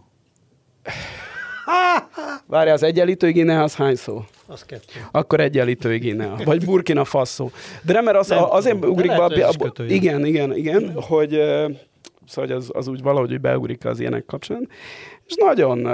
[2.48, 4.24] Várja, az egyenlítő az hány szó?
[4.48, 5.00] Az kettő.
[5.12, 7.50] Akkor egyenlítő Guinea, vagy Burkina Faso.
[7.82, 11.40] De nem, mert az, nem, azért ugrik be, a, a, igen, igen, igen, hogy
[12.28, 14.70] szóval az, az úgy valahogy beugrik az ilyenek kapcsán
[15.32, 15.88] és nagyon,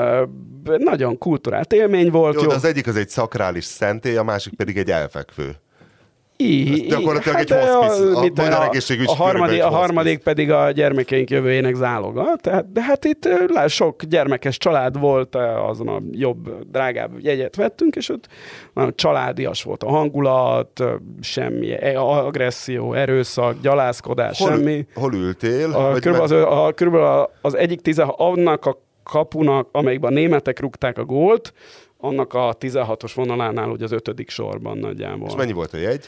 [0.78, 2.36] nagyon kulturált élmény volt.
[2.36, 2.48] Jó, jó.
[2.48, 5.56] de az egyik az egy szakrális szentély, a másik pedig egy elfekvő.
[6.40, 8.22] I, gyakorlatilag hát egy hospice, a, a,
[8.58, 12.36] magyar a, a, harmadik, a harmadik pedig a gyermekeink jövőjének záloga.
[12.42, 15.36] Tehát, de hát itt lá, sok gyermekes család volt,
[15.70, 18.28] azon a jobb, drágább jegyet vettünk, és ott
[18.74, 20.84] nagyon családias volt a hangulat,
[21.22, 24.86] semmi e, agresszió, erőszak, gyalázkodás, hol, semmi.
[24.94, 25.72] Hol ültél?
[25.72, 30.97] A, körülbelül, az, a, körülbelül az egyik tize, annak a kapunak, amelyikben a németek rúgták
[30.97, 31.53] a gólt,
[31.97, 35.28] annak a 16-os vonalánál, hogy az ötödik sorban nagyjából.
[35.28, 36.05] És mennyi volt a jegy?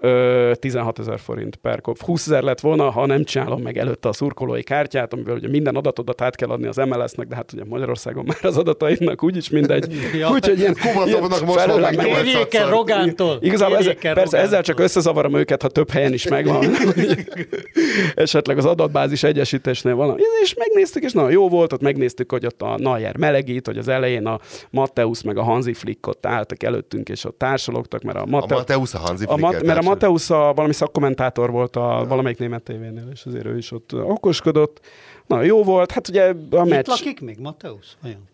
[0.00, 1.98] 16 ezer forint per kop.
[1.98, 5.76] 20 ezer lett volna, ha nem csinálom meg előtte a szurkolói kártyát, amivel ugye minden
[5.76, 9.92] adatodat át kell adni az MLS-nek, de hát ugye Magyarországon már az adataidnak úgyis mindegy.
[10.18, 13.38] ja, Úgyhogy ilyen, Kubatovnak most van meg Kérjék el Rogántól.
[13.40, 14.38] Igazából ez, persze Rogántól.
[14.38, 16.64] ezzel csak összezavarom őket, ha több helyen is megvan.
[18.14, 20.18] Esetleg az adatbázis egyesítésnél van.
[20.42, 23.88] És megnéztük, és nagyon jó volt, ott megnéztük, hogy ott a Nayer melegít, hogy az
[23.88, 24.40] elején a
[24.70, 28.54] Mateusz meg a Hanzi Flick ott álltak előttünk, és ott társalogtak, mert a, Mate- a
[28.54, 32.62] Mateusz a Hanzi Flick a, mert a Mateusz a, valami szakkommentátor volt a valamelyik német
[32.62, 34.80] tévénél, és azért ő is ott okoskodott.
[35.26, 36.86] Na, jó volt, hát ugye a itt meccs...
[36.86, 37.96] lakik még Mateusz?
[38.04, 38.28] Olyan,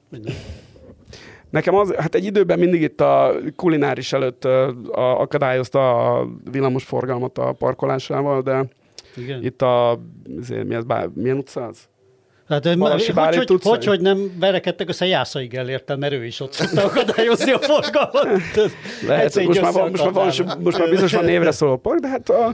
[1.50, 7.38] Nekem az, hát egy időben mindig itt a kulináris előtt a, akadályozta a villamos forgalmat
[7.38, 8.64] a parkolásával, de
[9.16, 9.44] Igen.
[9.44, 10.00] itt a,
[10.48, 10.84] mi ez,
[11.14, 11.88] milyen utca az?
[12.48, 16.52] Hát, hogy, hogy, hogy, hogy, hogy nem verekedtek össze Jászai Gellértel, mert ő is ott
[16.52, 18.40] szokta akadályozni a forgalmat.
[19.06, 22.28] Lehet, most már, most, már, most, most már biztos van névre szóló park, de hát
[22.28, 22.46] a,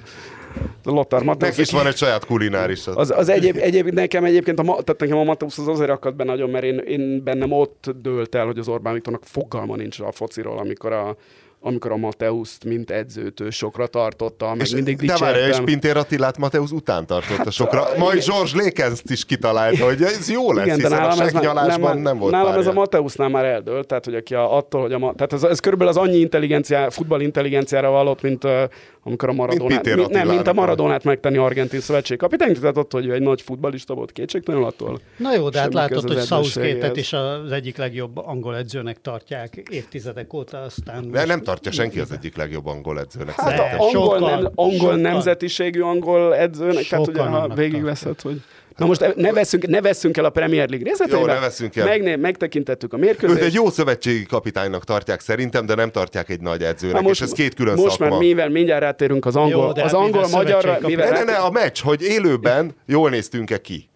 [0.85, 1.25] a Lothar.
[1.25, 2.87] Neki is van egy saját kulináris.
[2.87, 6.25] Az, az egyéb, egyéb, nekem egyébként, a, tehát nekem a Mateusz az azért akadt be
[6.25, 10.13] nagyon, mert én, én bennem ott dőlt el, hogy az Orbán Viktornak fogalma nincs a
[10.13, 11.17] fociról, amikor a,
[11.63, 15.33] amikor a Mateuszt, mint edzőt sokra tartotta, meg és mindig dicsértem.
[15.33, 17.85] De várj, és Pintér Attilát Mateusz után tartotta hát, sokra.
[17.99, 21.33] Majd George Lékenzt is kitalálta, hogy ez jó lesz, Igen, hiszen de nálam a ez
[21.33, 22.61] nem, nem, nem volt Nálam párja.
[22.61, 25.61] ez a Mateusznál már eldőlt, tehát hogy aki a, attól, hogy a, tehát ez, ez
[25.61, 28.47] körülbelül az annyi intelligenciá, futball intelligenciára valott, mint
[29.03, 33.07] amikor a Maradonát, mint mi, nem, mint a Maradonát megtenni argentin szövetségkapitány, tehát ott, hogy
[33.07, 35.01] ő egy nagy futbalista volt kétségtelenül attól.
[35.17, 40.33] Na jó, de hát látod, hogy Southgate-et is az egyik legjobb angol edzőnek tartják évtizedek
[40.33, 41.11] óta, aztán...
[41.11, 43.41] De nem tartja senki az egyik legjobb angol edzőnek.
[43.41, 48.41] Hát a angol, sokkal, nem, angol sokkal, nemzetiségű angol edzőnek, tehát ugye ha végigveszed, hogy...
[48.77, 51.21] Na most ne veszünk, ne veszünk el a Premier League részleteibe.
[51.21, 51.87] Jó, ne veszünk el.
[51.87, 53.41] Megné, megtekintettük a mérkőzést.
[53.41, 57.21] Őt egy jó szövetségi kapitánynak tartják szerintem, de nem tartják egy nagy edzőnek, most, és
[57.21, 58.09] ez két külön most szakma.
[58.09, 61.19] már mivel mindjárt rátérünk az angol, Jó, az hát angol mivel magyarra, szövetségi mivel Ne,
[61.19, 63.90] ne, ne, a meccs, hogy élőben jól néztünk-e ki.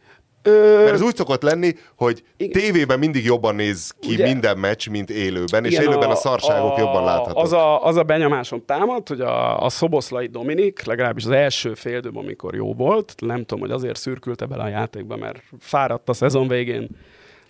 [0.46, 2.62] Ö, Mert ez úgy szokott lenni, hogy Igen.
[2.62, 6.78] tévében mindig jobban néz ki Ugye- minden meccs, mint élőben, és Igen, élőben a, szarságok
[6.78, 7.42] jobban láthatók.
[7.42, 11.96] Az a, az a benyomásom támad, hogy a, a Szoboszlai Dominik, legalábbis az első fél
[11.96, 16.12] időben, amikor jó volt, nem tudom, hogy azért szürkülte bele a játékba, mert fáradt a
[16.12, 16.88] szezon végén,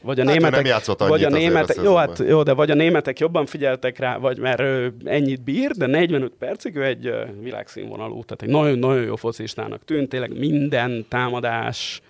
[0.02, 2.70] vagy a Hát németek, nem vagy a azért a németek, jó, hát, jó, de vagy
[2.70, 7.10] a németek jobban figyeltek rá, vagy mert ő ennyit bír, de 45 percig ő egy
[7.40, 12.00] világszínvonalú, tehát egy nagyon-nagyon jó focistának tűnt, tényleg minden támadás,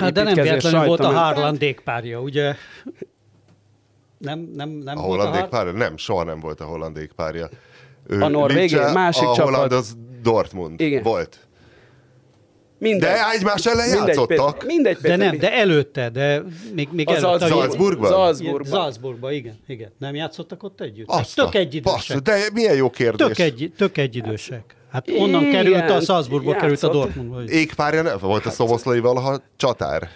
[0.00, 2.54] Hát de nem véletlenül volt a Haaland dékpárja, ugye?
[4.18, 5.72] Nem, nem, nem A hollandék Haar- párja?
[5.72, 7.48] Nem, soha nem volt a hollandék párja.
[8.06, 9.50] Ő, A norvég, másik a csapat.
[9.52, 11.02] holland az Dortmund Igen.
[11.02, 11.38] volt.
[12.78, 13.00] Mindegy.
[13.10, 14.52] De egymás ellen Mindegy, játszottak.
[14.52, 16.42] Péter, mindegy, De nem, de előtte, de
[16.74, 17.28] még, még A előtte.
[17.28, 18.10] Salzburg- Salzburgban?
[18.10, 18.60] Salzburgban.
[18.66, 19.92] Igen, Salzburgban, igen, igen.
[19.98, 21.08] Nem játszottak ott együtt?
[21.08, 21.82] Azt tök a- egyidősek.
[21.96, 23.26] basszus, De milyen jó kérdés.
[23.26, 24.74] Tök, egy, tök egyidősek.
[24.92, 26.88] Hát onnan Igen, került a Salzburgból került a.
[26.88, 27.42] Dortmundba.
[27.42, 30.08] Égpárja nem volt a Szoboszlai valaha csatár.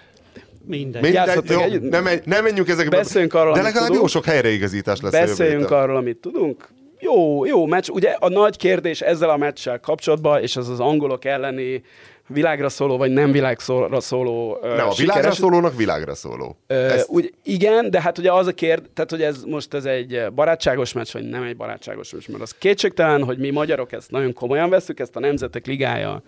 [0.67, 1.03] Mindegy.
[1.03, 1.91] Mindegy, jó, együtt?
[1.91, 2.97] nem, menj- nem menjünk ezekbe.
[2.97, 5.13] Beszéljünk arról, De legalább jó sok helyreigazítás lesz.
[5.13, 6.69] Beszéljünk arról, amit tudunk.
[6.99, 7.89] Jó, jó meccs.
[7.89, 11.83] Ugye a nagy kérdés ezzel a meccsel kapcsolatban, és az az angolok elleni
[12.27, 16.57] világra szóló, vagy nem világra szóló ö, Nem, a világra sikeres- szólónak világra szóló.
[16.67, 19.85] Ö, Ezt- úgy, igen, de hát ugye az a kérd, tehát hogy ez most ez
[19.85, 24.11] egy barátságos meccs, vagy nem egy barátságos meccs, mert az kétségtelen, hogy mi magyarok ezt
[24.11, 26.23] nagyon komolyan veszük, ezt a Nemzetek Ligája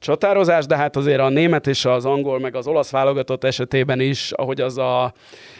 [0.00, 4.32] csatározás, de hát azért a német és az angol, meg az olasz válogatott esetében is,
[4.32, 5.12] ahogy az a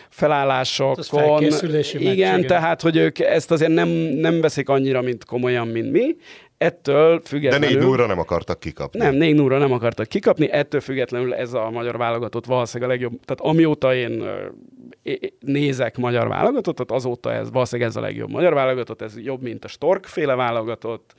[0.08, 1.44] felállásokon...
[1.44, 1.62] Az
[1.92, 2.46] igen, igen.
[2.46, 6.16] tehát, hogy ők ezt azért nem, nem veszik annyira, mint komolyan, mint mi.
[6.60, 7.68] Ettől De függetlenül...
[7.68, 8.98] négy núra nem akartak kikapni.
[8.98, 13.20] Nem, 4 0 nem akartak kikapni, ettől függetlenül ez a magyar válogatott valószínűleg a legjobb,
[13.24, 14.24] tehát amióta én
[15.40, 19.68] nézek magyar válogatottat, azóta ez valószínűleg ez a legjobb magyar válogatott, ez jobb, mint a
[19.68, 21.14] Stork féle válogatott,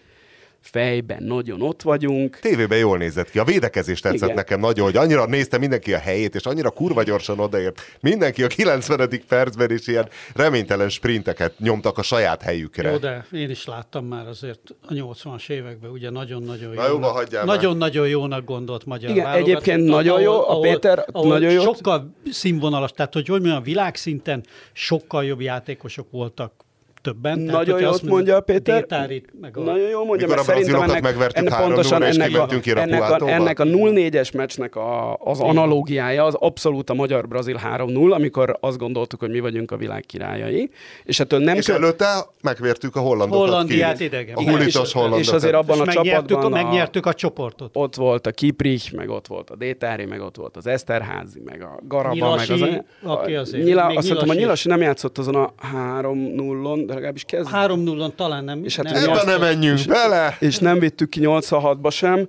[0.62, 2.39] fejben nagyon ott vagyunk.
[2.39, 3.39] Tévében jól nézett ki.
[3.39, 4.36] A védekezés tetszett Igen.
[4.36, 7.82] nekem nagyon, hogy annyira nézte mindenki a helyét, és annyira kurva gyorsan odaért.
[7.99, 9.09] Mindenki a 90.
[9.28, 12.91] percben is ilyen reménytelen sprinteket nyomtak a saját helyükre.
[12.91, 17.45] Jó, de én is láttam már azért a 80-as években, ugye nagyon-nagyon Na jó, jónak,
[17.45, 21.62] nagyon-nagyon jónak gondolt magyar Igen, egyébként nagyon jó, a Péter nagyon jó.
[21.62, 24.43] Sokkal színvonalas, tehát hogy hogy mondjam, világszinten
[24.74, 26.53] sokkal jobb játékosok voltak
[27.02, 27.34] többen.
[27.45, 28.80] Tehát, Nagyon hogyha jót azt mondja a Péter.
[28.80, 29.62] Détárit, meg a...
[29.62, 32.36] Nagyon jól mondja, Mikor mert a szerintem brazilokat ennek, megvertük ennek 3-0-ra, pontosan és ennek
[32.39, 32.47] a,
[32.82, 38.58] ennek, a, ennek a 0-4-es meccsnek a, az analógiája az abszolút a magyar-brazil 3-0, amikor
[38.60, 40.70] azt gondoltuk, hogy mi vagyunk a világ királyai,
[41.04, 43.47] és ettől nem És kö- előtte megvertük a hollandokat.
[43.47, 44.04] Hollandiát ki.
[44.04, 44.36] idegen.
[44.36, 45.26] A hulitos és- hollandokat.
[45.26, 47.70] és azért abban és a megnyertük, csapatban a, megnyertük a csoportot.
[47.74, 51.62] ott volt a Kiprich, meg ott volt a Détári, meg ott volt az Eszterházi, meg
[51.64, 53.12] a Garaba, Nyilasi, meg az...
[53.12, 54.39] aki azért- Nyila, még azt hiszem, a Nyilasi.
[54.39, 55.54] Nyilasi nem játszott azon a
[56.02, 57.50] 3-0-on, de legalábbis kezd.
[57.54, 58.64] 3-0-on talán nem.
[58.64, 60.38] És hát nem Ebben nem menjünk bele!
[60.39, 62.28] és nem vittük ki 86-ba sem,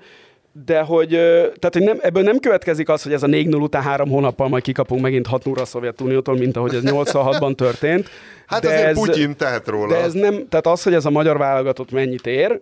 [0.64, 4.08] de hogy, tehát, hogy nem, ebből nem következik az, hogy ez a 4-0 után három
[4.08, 8.08] hónappal majd kikapunk megint 6 0 a Szovjetuniótól, mint ahogy ez 86-ban történt.
[8.46, 9.92] Hát de azért ez, Putyin tehet róla.
[9.92, 12.60] De ez nem, tehát az, hogy ez a magyar válogatott mennyit ér,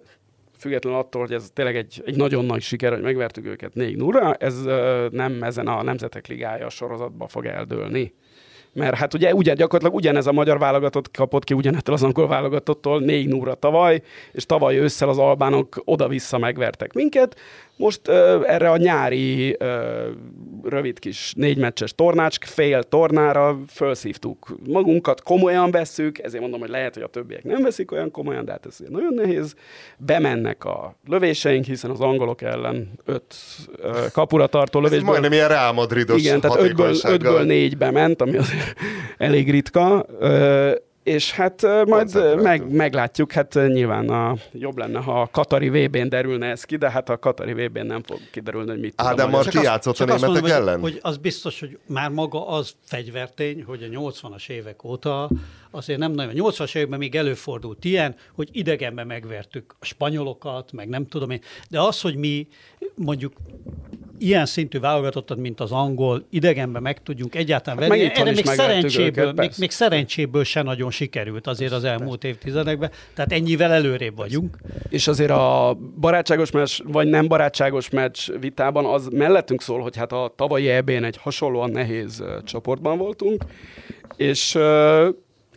[0.58, 4.34] függetlenül attól, hogy ez tényleg egy, egy nagyon nagy siker, hogy megvertük őket 4 0
[4.34, 8.14] ez ö, nem ezen a Nemzetek Ligája sorozatban fog eldőlni.
[8.72, 13.00] Mert hát ugye ugyan, gyakorlatilag ugyanez a magyar válogatott kapott ki ugyanettől az angol válogatottól
[13.00, 14.02] 4 0 tavaly,
[14.32, 17.36] és tavaly ősszel az albánok oda-vissza megvertek minket.
[17.80, 20.08] Most ö, erre a nyári ö,
[20.62, 26.94] rövid kis négy meccses tornácsk, fél tornára felszívtuk magunkat, komolyan vesszük, ezért mondom, hogy lehet,
[26.94, 29.54] hogy a többiek nem veszik olyan komolyan, de hát ez nagyon nehéz.
[29.98, 33.34] Bemennek a lövéseink, hiszen az angolok ellen öt
[33.76, 38.22] ö, kapura tartó Ez lövésből majdnem ilyen Real Madridos igen, tehát ötből, ötből négybe ment,
[38.22, 38.74] ami azért
[39.18, 40.06] elég ritka.
[40.18, 40.72] Ö,
[41.02, 46.46] és hát majd meg, meglátjuk, hát nyilván a, jobb lenne, ha a Katari VB-n derülne
[46.46, 49.30] ez ki, de hát a Katari VB-n nem fog kiderülni, hogy mit tud a Ádám
[49.30, 49.44] magyar.
[49.44, 50.80] Marti játszott a németek mondom, ellen?
[50.80, 55.30] Hogy, hogy az biztos, hogy már maga az fegyvertény, hogy a 80-as évek óta
[55.70, 56.40] azért nem nagyon.
[56.40, 61.40] A 80-as években még előfordult ilyen, hogy idegenben megvertük a spanyolokat, meg nem tudom én.
[61.68, 62.48] De az, hogy mi
[62.94, 63.32] mondjuk
[64.20, 68.10] ilyen szintű válogatottat, mint az angol, idegenben meg tudjunk egyáltalán Hát venni.
[68.14, 72.90] Erre még szerencséből, őket, még, még szerencséből se nagyon sikerült azért az elmúlt évtizedekben.
[73.14, 74.56] Tehát ennyivel előrébb vagyunk.
[74.88, 80.12] És azért a barátságos meccs, vagy nem barátságos meccs vitában az mellettünk szól, hogy hát
[80.12, 83.44] a tavalyi EB-n egy hasonlóan nehéz csoportban voltunk,
[84.16, 84.58] és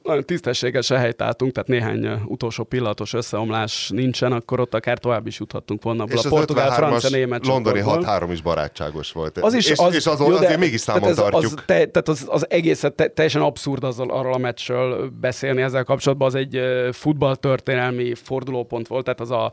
[0.03, 5.83] nagyon tisztességesen helytáltunk, tehát néhány utolsó pillanatos összeomlás nincsen, akkor ott akár tovább is juthattunk
[5.83, 6.03] volna.
[6.07, 9.37] És a portugál, francia, német londoni 6-3 is barátságos volt.
[9.37, 11.53] Az is, és, az, és az, jó, azért mégis számon tehát tartjuk.
[11.57, 15.83] Az, te, tehát az, az egészet te, teljesen abszurd azzal, arról a meccsről beszélni ezzel
[15.83, 16.27] kapcsolatban.
[16.27, 16.59] Az egy
[16.91, 19.51] futballtörténelmi fordulópont volt, tehát az a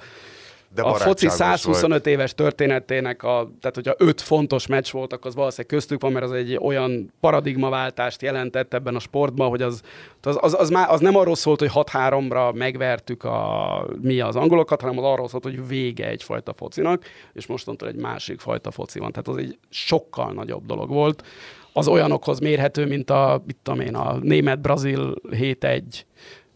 [0.74, 2.06] de a foci 125 volt.
[2.06, 6.32] éves történetének, a, tehát hogyha öt fontos meccs voltak, az valószínűleg köztük van, mert az
[6.32, 9.82] egy olyan paradigmaváltást jelentett ebben a sportban, hogy az,
[10.22, 14.80] az, az, az, már, az nem arról szólt, hogy 6-3-ra megvertük a, mi az angolokat,
[14.80, 19.10] hanem az arról szólt, hogy vége egyfajta focinak, és mostantól egy másik fajta foci van.
[19.10, 21.24] Tehát az egy sokkal nagyobb dolog volt.
[21.72, 25.82] Az olyanokhoz mérhető, mint a, mit tudom én, a német-brazil 7-1,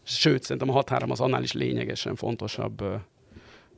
[0.03, 2.83] sőt, szerintem a 6-3 az annál is lényegesen fontosabb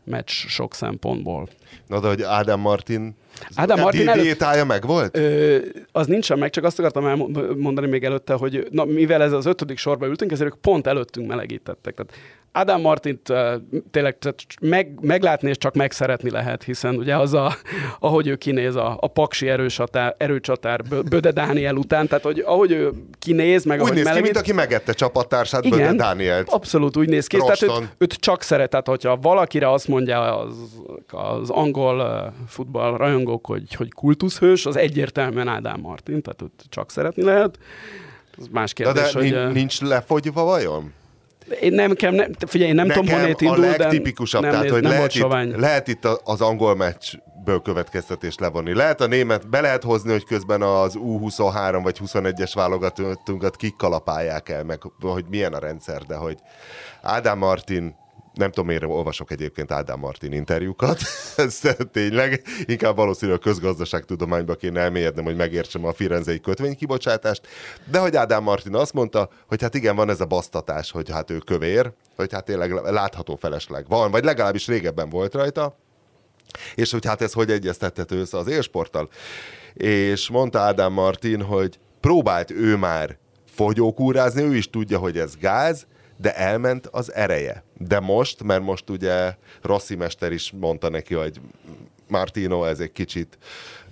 [0.07, 1.49] meccs sok szempontból.
[1.87, 3.15] Na de hogy Ádám Martin
[3.55, 5.17] Ádám Martin előtt, meg volt?
[5.17, 5.57] Ö,
[5.91, 9.77] az nincsen meg, csak azt akartam elmondani még előtte, hogy na, mivel ez az ötödik
[9.77, 11.93] sorba ültünk, ezért ők pont előttünk melegítettek.
[11.93, 12.13] Tehát
[12.57, 13.21] Ádám Martint
[13.91, 17.55] tényleg tehát meg, meglátni és csak megszeretni lehet, hiszen ugye az, a,
[17.99, 22.91] ahogy ő kinéz a, a paksi erősatár, erőcsatár Böde Dániel után, tehát hogy ahogy ő
[23.19, 26.49] kinéz, meg úgy néz melegít, ki, mint aki megette csapattársát Igen, Böde Dánielt.
[26.49, 27.37] abszolút úgy néz ki.
[27.37, 30.55] Tehát őt, őt, csak szeret, tehát hogyha valakire azt mondja az,
[31.07, 37.23] az angol futball rajongók, hogy, hogy kultuszhős, az egyértelműen Ádám Martin, tehát őt csak szeretni
[37.23, 37.57] lehet.
[38.39, 39.53] Ez más kérdés, de, de hogy...
[39.53, 40.93] nincs lefogyva vajon?
[41.61, 44.69] Én nem, nem, nem figyelj, én nem Nekem tudom, honnét indul, a legtipikusabb, nem, tehát,
[44.69, 48.73] hogy nem lehet, itt, lehet itt az angol meccsből következtetést levonni.
[48.73, 54.49] Lehet a német, be lehet hozni, hogy közben az U23 vagy 21-es válogatónkat kik kalapálják
[54.49, 56.37] el, meg hogy milyen a rendszer, de hogy
[57.01, 57.95] Ádám Martin
[58.37, 61.01] nem tudom, miért olvasok egyébként Ádám Martin interjúkat,
[61.35, 61.61] ez
[61.91, 67.47] tényleg, inkább valószínűleg a közgazdaságtudományba kéne elmélyednem, hogy megértsem a firenzei kötvénykibocsátást,
[67.91, 71.31] de hogy Ádám Martin azt mondta, hogy hát igen, van ez a basztatás, hogy hát
[71.31, 75.77] ő kövér, hogy hát tényleg látható felesleg van, vagy legalábbis régebben volt rajta,
[76.75, 79.09] és hogy hát ez hogy egyeztethető össze az élsporttal.
[79.73, 85.87] És mondta Ádám Martin, hogy próbált ő már fogyókúrázni, ő is tudja, hogy ez gáz,
[86.17, 87.63] de elment az ereje.
[87.79, 91.39] De most, mert most ugye Rossi mester is mondta neki, hogy
[92.07, 93.37] Martino, ez egy kicsit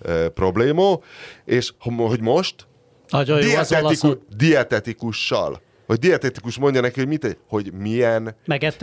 [0.05, 1.03] uh, problémó,
[1.45, 2.67] és hogy most?
[3.09, 5.61] Nagyon jó dietetikus, dietetikussal.
[5.85, 8.35] Hogy dietetikus mondja neki, hogy, mit, hogy milyen,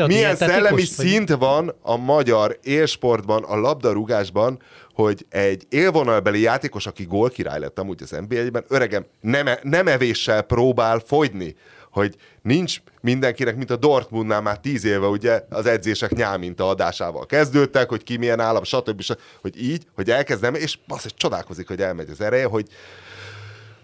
[0.07, 0.85] milyen szellemi vagy...
[0.85, 4.63] szint van a magyar élsportban, a labdarúgásban,
[4.95, 10.43] hogy egy élvonalbeli játékos, aki gólkirály lett amúgy az NBA-ben, öregem, nem, e- nem evéssel
[10.43, 11.57] próbál fogyni
[11.93, 17.89] hogy nincs mindenkinek, mint a Dortmundnál már tíz éve ugye az edzések nyáminta adásával kezdődtek,
[17.89, 19.01] hogy ki milyen állam, stb.
[19.01, 19.19] stb.
[19.41, 22.69] Hogy így, hogy elkezdem, és az, hogy csodálkozik, hogy elmegy az ereje, hogy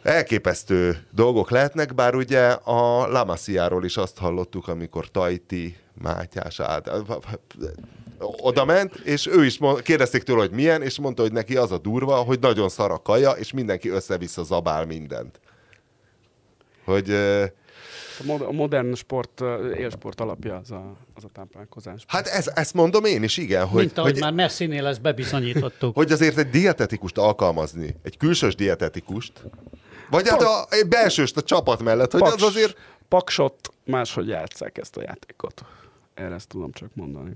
[0.02, 6.90] elképesztő dolgok lehetnek, bár ugye a Lamasiáról is azt hallottuk, amikor Tajti, Mátyás át,
[8.18, 11.72] oda ment, és ő is mond, kérdezték tőle, hogy milyen, és mondta, hogy neki az
[11.72, 15.40] a durva, hogy nagyon szar a kaja, és mindenki össze-vissza zabál mindent.
[16.84, 17.16] Hogy
[18.26, 19.42] a modern sport,
[19.76, 22.04] élsport alapja az a, az a táplálkozás.
[22.06, 23.66] Hát ez, ezt mondom én is, igen.
[23.66, 25.94] Hogy, Mint ahogy hogy, már Messinél ezt bebizonyítottuk.
[26.00, 29.32] Hogy azért egy dietetikust alkalmazni, egy külsős dietetikust,
[30.10, 32.76] vagy hát a, egy belsőst a csapat mellett, hogy Paks, az azért...
[33.08, 35.64] Paksot máshogy játsszák ezt a játékot.
[36.14, 37.32] Erre ezt tudom csak mondani.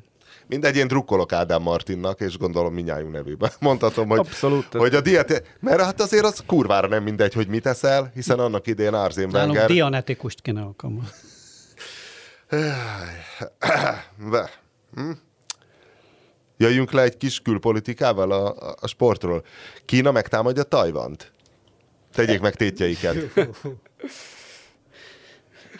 [0.46, 3.50] Mindegy, én drukkolok Ádám Martinnak, és gondolom minnyájunk nevében.
[3.60, 4.66] Mondhatom, hogy, Abszolút.
[4.72, 5.56] hogy a diet...
[5.60, 9.66] Mert hát azért az kurvára nem mindegy, hogy mit eszel, hiszen annak idén Arzén Wenger...
[9.66, 11.10] Dianetikust kéne alkalmazni.
[14.94, 15.10] Hm?
[16.56, 19.44] Jöjjünk le egy kis külpolitikával a, a sportról.
[19.84, 21.32] Kína megtámadja Tajvant.
[22.12, 23.16] Tegyék meg tétjeiket.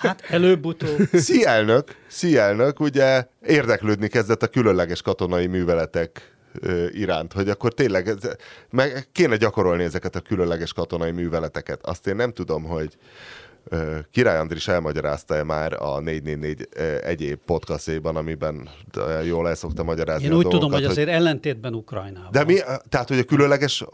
[0.03, 1.09] Hát előbb-utóbb.
[2.09, 6.37] Szia elnök, ugye érdeklődni kezdett a különleges katonai műveletek
[6.91, 8.17] iránt, hogy akkor tényleg ez,
[8.71, 11.87] meg kéne gyakorolni ezeket a különleges katonai műveleteket.
[11.87, 12.97] Azt én nem tudom, hogy
[14.11, 16.69] Király Andris elmagyarázta-e már a 444
[17.03, 18.69] egyéb podcastjaiban, amiben
[19.25, 21.17] jól el szokta magyarázni Én úgy dolgokat, tudom, hogy azért hogy...
[21.17, 22.31] ellentétben Ukrajnával.
[22.31, 23.85] De mi, tehát, hogy a különleges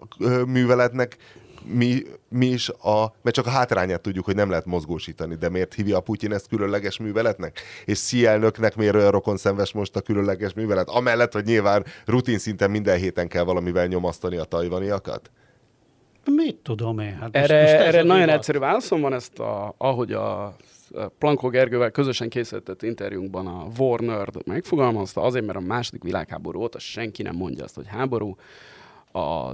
[0.46, 1.16] műveletnek
[1.64, 5.74] mi, mi is a, mert csak a hátrányát tudjuk, hogy nem lehet mozgósítani, de miért
[5.74, 7.61] hívja a Putyin ezt különleges műveletnek?
[7.84, 10.88] És Xi elnöknek miért olyan rokon szenves most a különleges művelet?
[10.88, 15.30] Amellett, hogy nyilván rutin szinten minden héten kell valamivel nyomasztani a tajvaniakat?
[16.24, 17.16] Mit tudom én?
[17.20, 18.34] Hát erre most, most erre nagyon divat.
[18.34, 20.56] egyszerű válaszom van ezt, a, ahogy a
[21.18, 26.78] Planko Gergővel közösen készített interjúnkban a War Nerd megfogalmazta, azért, mert a második világháború óta
[26.78, 28.36] senki nem mondja azt, hogy háború.
[29.12, 29.52] A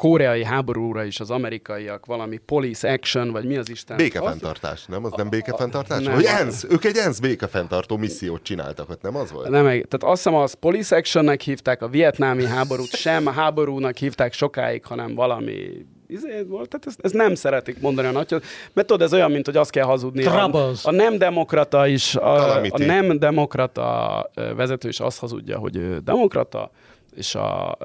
[0.00, 3.96] koreai háborúra is az amerikaiak valami police action, vagy mi az Isten?
[3.96, 5.04] Békefenntartás, nem?
[5.04, 6.02] Az nem békefenntartás?
[6.02, 9.48] Nem, hogy ENSZ, ők egy ENSZ békefenntartó missziót csináltak, ott nem az volt?
[9.48, 14.32] Nem, tehát azt hiszem az police actionnek hívták, a vietnámi háborút sem a háborúnak hívták
[14.32, 18.30] sokáig, hanem valami izé volt, tehát ezt, ezt, nem szeretik mondani a nagy,
[18.72, 20.24] mert tudod, ez olyan, mint hogy azt kell hazudni.
[20.24, 20.50] A,
[20.82, 26.70] a, nem demokrata is, a, a nem demokrata vezető is azt hazudja, hogy ő demokrata,
[27.14, 27.76] és a, a,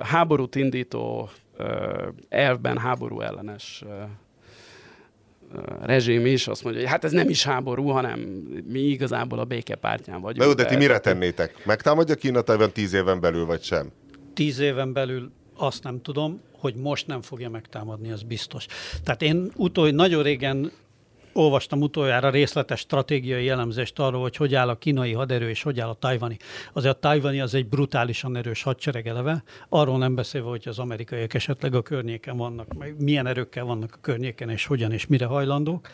[0.00, 1.30] a háborút indító
[2.28, 3.84] elvben háború ellenes
[5.82, 8.20] rezsim is azt mondja, hogy hát ez nem is háború, hanem
[8.66, 10.38] mi igazából a békepártyán vagyunk.
[10.38, 11.64] Na jó, de ti mire tennétek?
[11.64, 13.90] Megtámadja Kína Tajvan tíz éven belül, vagy sem?
[14.34, 18.66] Tíz éven belül azt nem tudom, hogy most nem fogja megtámadni, az biztos.
[19.04, 20.72] Tehát én utol, nagyon régen
[21.38, 25.88] olvastam utoljára részletes stratégiai jellemzést arról, hogy hogy áll a kínai haderő és hogy áll
[25.88, 26.36] a tajvani.
[26.72, 31.34] Azért a tajvani az egy brutálisan erős hadsereg eleve, arról nem beszélve, hogy az amerikaiak
[31.34, 32.66] esetleg a környéken vannak,
[32.98, 35.88] milyen erőkkel vannak a környéken, és hogyan és mire hajlandók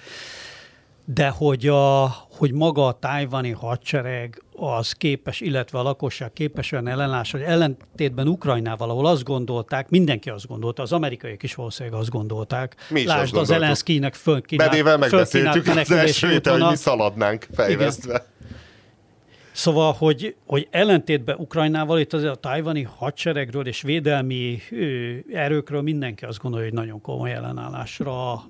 [1.04, 6.88] de hogy, a, hogy maga a tájvani hadsereg az képes, illetve a lakosság képes olyan
[6.88, 12.10] ellenállás, hogy ellentétben Ukrajnával, ahol azt gondolták, mindenki azt gondolta, az amerikaiak is valószínűleg azt
[12.10, 12.76] gondolták.
[12.88, 18.12] Mi is Lásd, az Elenszkinek föl Bedével megbeszéltük az első héten, hogy mi szaladnánk fejvesztve.
[18.12, 18.32] Igen.
[19.54, 24.58] Szóval, hogy, hogy ellentétben Ukrajnával, itt azért a tajvani hadseregről és védelmi
[25.32, 28.42] erőkről mindenki azt gondolja, hogy nagyon komoly ellenállásra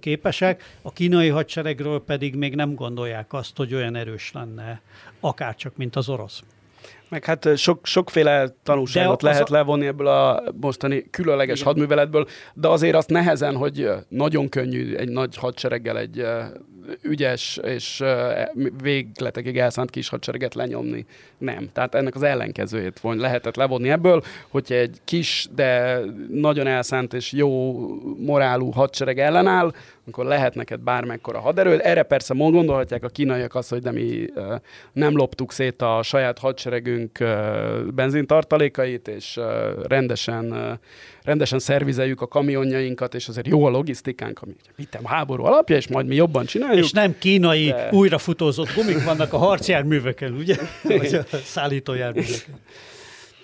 [0.00, 0.78] képesek.
[0.82, 4.80] A kínai hadseregről pedig még nem gondolják azt, hogy olyan erős lenne,
[5.20, 6.42] akárcsak, mint az orosz.
[7.08, 9.52] Meg hát sok, sokféle tanulságot lehet a...
[9.52, 11.72] levonni ebből a mostani különleges Igen.
[11.72, 16.24] hadműveletből, de azért azt nehezen, hogy nagyon könnyű egy nagy hadsereggel egy
[17.02, 18.04] ügyes és
[18.82, 21.06] végletekig elszánt kis hadsereget lenyomni.
[21.38, 21.68] Nem.
[21.72, 27.32] Tehát ennek az ellenkezőjét von, lehetett levonni ebből, hogyha egy kis, de nagyon elszánt és
[27.32, 27.72] jó
[28.18, 29.72] morálú hadsereg ellenáll,
[30.06, 31.78] akkor lehet neked bármekkora haderő.
[31.78, 34.26] Erre persze gondolhatják a kínaiak azt, hogy de mi
[34.92, 37.24] nem loptuk szét a saját hadseregünk
[37.94, 39.40] benzintartalékait, és
[39.88, 40.78] rendesen,
[41.22, 46.06] rendesen szervizeljük a kamionjainkat, és azért jó a logisztikánk, ami mit háború alapja, és majd
[46.06, 46.84] mi jobban csináljuk.
[46.84, 47.88] És nem kínai de...
[47.92, 50.56] újrafutózott gumik vannak a harcjárműveken, ugye?
[50.82, 52.54] Vagy a szállítójárműveken.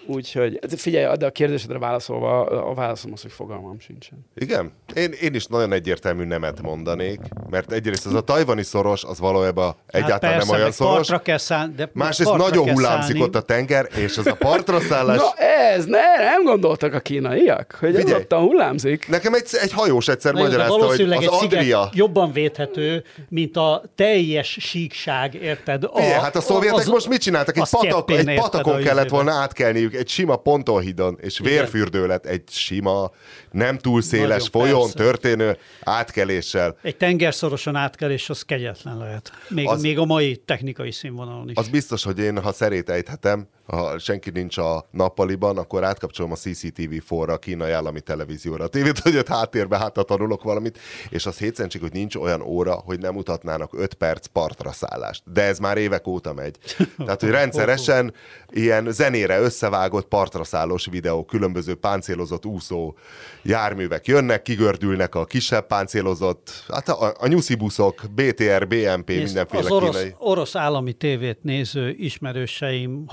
[0.07, 4.27] Úgyhogy figyelj, de a kérdésedre válaszolva, a válaszom az, hogy fogalmam sincsen.
[4.35, 4.73] Igen?
[4.95, 9.67] Én, én is nagyon egyértelmű nemet mondanék, mert egyrészt az a tajvani szoros, az valójában
[9.67, 11.09] hát egyáltalán persze, nem olyan szoros.
[11.23, 15.17] Kell szállni, de Másrészt nagyon hullámzik ott a tenger, és az a partra szállás...
[15.17, 19.09] Na ez, ne, nem gondoltak a kínaiak, hogy Figyelj, ez ott a hullámzik.
[19.09, 21.91] Nekem egy, egy hajós egyszer Na, magyarázta, hogy az Adria...
[21.93, 25.85] jobban védhető, mint a teljes síkság, érted?
[25.85, 27.57] A, Figyelj, hát a szovjetek az, most mit csináltak?
[27.57, 32.43] Egy, patak, egy patakon kellett volna átkelniük mondjuk egy sima pontonhidon, és vérfürdő lett egy
[32.49, 33.11] sima,
[33.51, 34.97] nem túl széles Nagyon folyón persze.
[34.97, 36.77] történő átkeléssel.
[36.83, 39.33] Egy tengerszorosan átkelés az kegyetlen lehet.
[39.49, 41.57] Még, az, még a mai technikai színvonalon is.
[41.57, 46.37] Az biztos, hogy én, ha szerét ejthetem, ha senki nincs a nappaliban, akkor átkapcsolom a
[46.37, 51.27] CCTV forra a kínai állami televízióra a tévét, hogy ott háttérbe hátra tanulok valamit, és
[51.27, 55.23] az hétszentség, hogy nincs olyan óra, hogy nem mutatnának 5 perc partra szállást.
[55.33, 56.57] De ez már évek óta megy.
[56.97, 58.15] Tehát, hogy rendszeresen
[58.51, 62.95] ilyen zenére összevágott partra szállós videó, különböző páncélozott úszó
[63.43, 69.71] járművek jönnek, kigördülnek a kisebb páncélozott, hát a, a nyuszibuszok, BTR, BMP, Nézd, mindenféle az
[69.71, 70.15] orosz, kínai.
[70.19, 73.05] orosz állami tévét néző ismerőseim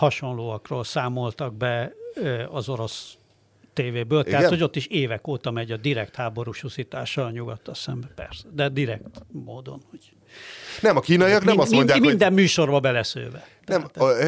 [0.50, 1.94] hasonlóakról számoltak be
[2.50, 3.18] az orosz
[3.74, 4.32] tévéből, Igen?
[4.32, 8.48] tehát hogy ott is évek óta megy a direkt háborús uszítása a nyugattal szembe, persze,
[8.52, 10.12] de direkt módon, hogy
[10.82, 12.38] nem, a kínaiak nem mind, azt mondják, mind, minden hogy...
[12.38, 13.48] műsorba beleszőve.
[13.66, 13.86] Nem,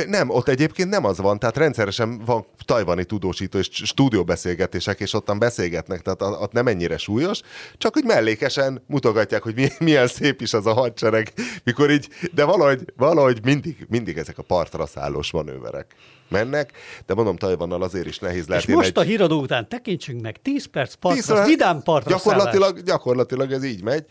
[0.08, 5.39] nem, ott egyébként nem az van, tehát rendszeresen van tajvani tudósító és stúdióbeszélgetések, és ottan
[5.39, 7.41] beszélgetnek, tehát ott nem ennyire súlyos,
[7.78, 11.34] csak hogy mellékesen mutogatják, hogy milyen szép is az a hadsereg,
[11.64, 15.95] mikor így, de valahogy, valahogy mindig, mindig ezek a partra szállós manőverek
[16.32, 16.72] mennek,
[17.06, 18.68] de mondom, Tajvannal azért is nehéz lehet.
[18.68, 18.98] És most egy...
[18.98, 23.84] a híradó után tekintsünk meg 10 perc partra, 10 vidám partra gyakorlatilag, gyakorlatilag ez így
[23.84, 24.06] megy,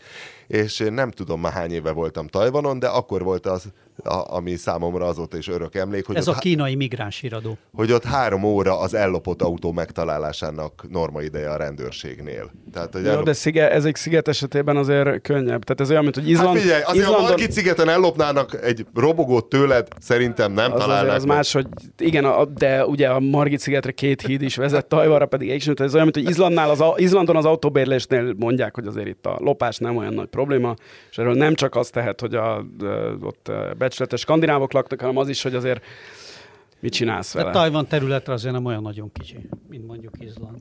[0.47, 3.63] és én nem tudom már hány éve voltam Tajvanon, de akkor volt az
[4.03, 6.05] a, ami számomra azóta is örök emlék.
[6.05, 7.57] Hogy Ez a kínai migráns iradó.
[7.73, 12.51] Hogy ott három óra az ellopott autó megtalálásának norma ideje a rendőrségnél.
[12.73, 13.25] Tehát, hogy Jó, ellop...
[13.25, 15.63] de szige, ezek sziget esetében azért könnyebb.
[15.63, 16.53] Tehát ez olyan, mint hogy Izland...
[16.53, 17.25] Hát figyelj, azért Izlandon...
[17.25, 21.15] a Margit szigeten ellopnának egy robogót tőled, szerintem nem az találnak.
[21.15, 25.25] Az más, hogy igen, a, de ugye a Margit szigetre két híd is vezet, Tajvarra
[25.25, 25.73] pedig egy sem.
[25.77, 29.77] Ez olyan, mint hogy Izlandnál az, Izlandon az autóbérlésnél mondják, hogy azért itt a lopás
[29.77, 30.75] nem olyan nagy probléma,
[31.09, 32.65] és erről nem csak azt tehet, hogy a,
[33.21, 33.51] ott
[33.91, 35.83] becsületes skandinávok laknak, hanem az is, hogy azért
[36.79, 37.49] mit csinálsz vele.
[37.49, 40.59] A Tajvan területre azért nem olyan nagyon kicsi, mint mondjuk Izland.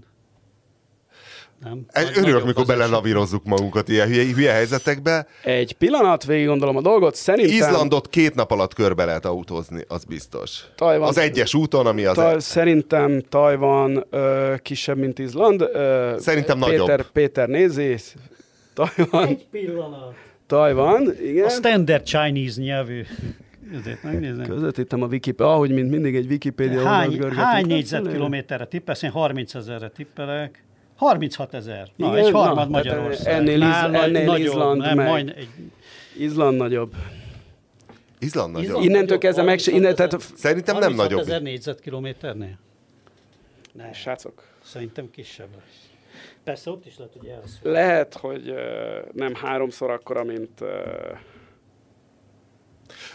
[1.58, 1.86] nem?
[2.16, 5.26] Örülök, mikor belelavírozzuk magunkat ilyen hülye, hülye helyzetekbe.
[5.42, 7.14] Egy pillanat, végig gondolom a dolgot.
[7.14, 7.54] Szerintem...
[7.54, 10.64] Izlandot két nap alatt körbe lehet autózni, az biztos.
[10.74, 12.14] Tajvan, az egyes úton, ami az...
[12.14, 15.60] Taj, Szerintem Tajvan ö, kisebb, mint Izland.
[15.60, 17.10] Ö, szerintem Péter, nagyobb.
[17.12, 17.96] Péter nézi.
[18.74, 19.26] Tajvan.
[19.26, 20.14] Egy pillanat.
[20.50, 21.44] Tajvan, igen.
[21.44, 23.02] A standard Chinese nyelvű.
[23.80, 24.46] Ezért megnézem.
[24.46, 29.02] Közvetítem a Wikipédia, ahogy mint mindig egy Wikipédia Hány, hány négyzetkilométerre tippelsz?
[29.02, 30.62] Én 30 ezerre tippelek.
[30.96, 31.88] 36 ezer.
[31.96, 33.32] Na, Igen, egy harmad na, Magyarország.
[33.32, 35.06] hát ennél Nál- Iz- ennél nagyobb, Izland nem, meg.
[35.08, 35.48] majd egy,
[36.18, 36.92] Izland nagyobb.
[38.18, 38.66] Izland nagyobb.
[38.68, 41.26] Izland Innentől kezdve meg se- innen- 36 tehát- Szerintem nem 36 nagyobb.
[41.28, 42.58] ezer négyzetkilométernél?
[43.72, 44.42] Ne, Srácok.
[44.64, 45.89] szerintem kisebb lesz.
[46.44, 47.58] Persze ott is lehet, hogy elsz.
[47.62, 48.54] Lehet, hogy
[49.12, 50.60] nem háromszor akkora, mint...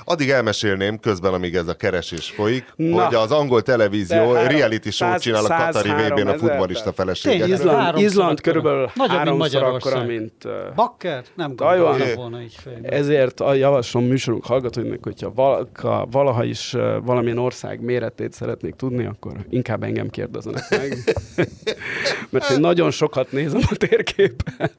[0.03, 3.03] Addig elmesélném közben, amíg ez a keresés folyik, Na.
[3.05, 6.95] hogy az angol televízió De három- reality show csinál a Katari 103 VB-n a tehát-
[6.95, 7.53] feleségekről.
[7.53, 10.34] Izland, Izland körülbelül Nagyobb, háromszor akkora, mint...
[10.45, 11.23] Uh, Bakker?
[11.36, 12.91] Nem gondoltam volna így fejben.
[12.91, 19.05] Ezért a javaslom műsorunk hallgatóinak, hogyha valaka, valaha is uh, valamilyen ország méretét szeretnék tudni,
[19.05, 20.97] akkor inkább engem kérdezzenek meg.
[22.30, 24.73] Mert én nagyon sokat nézem a térképet.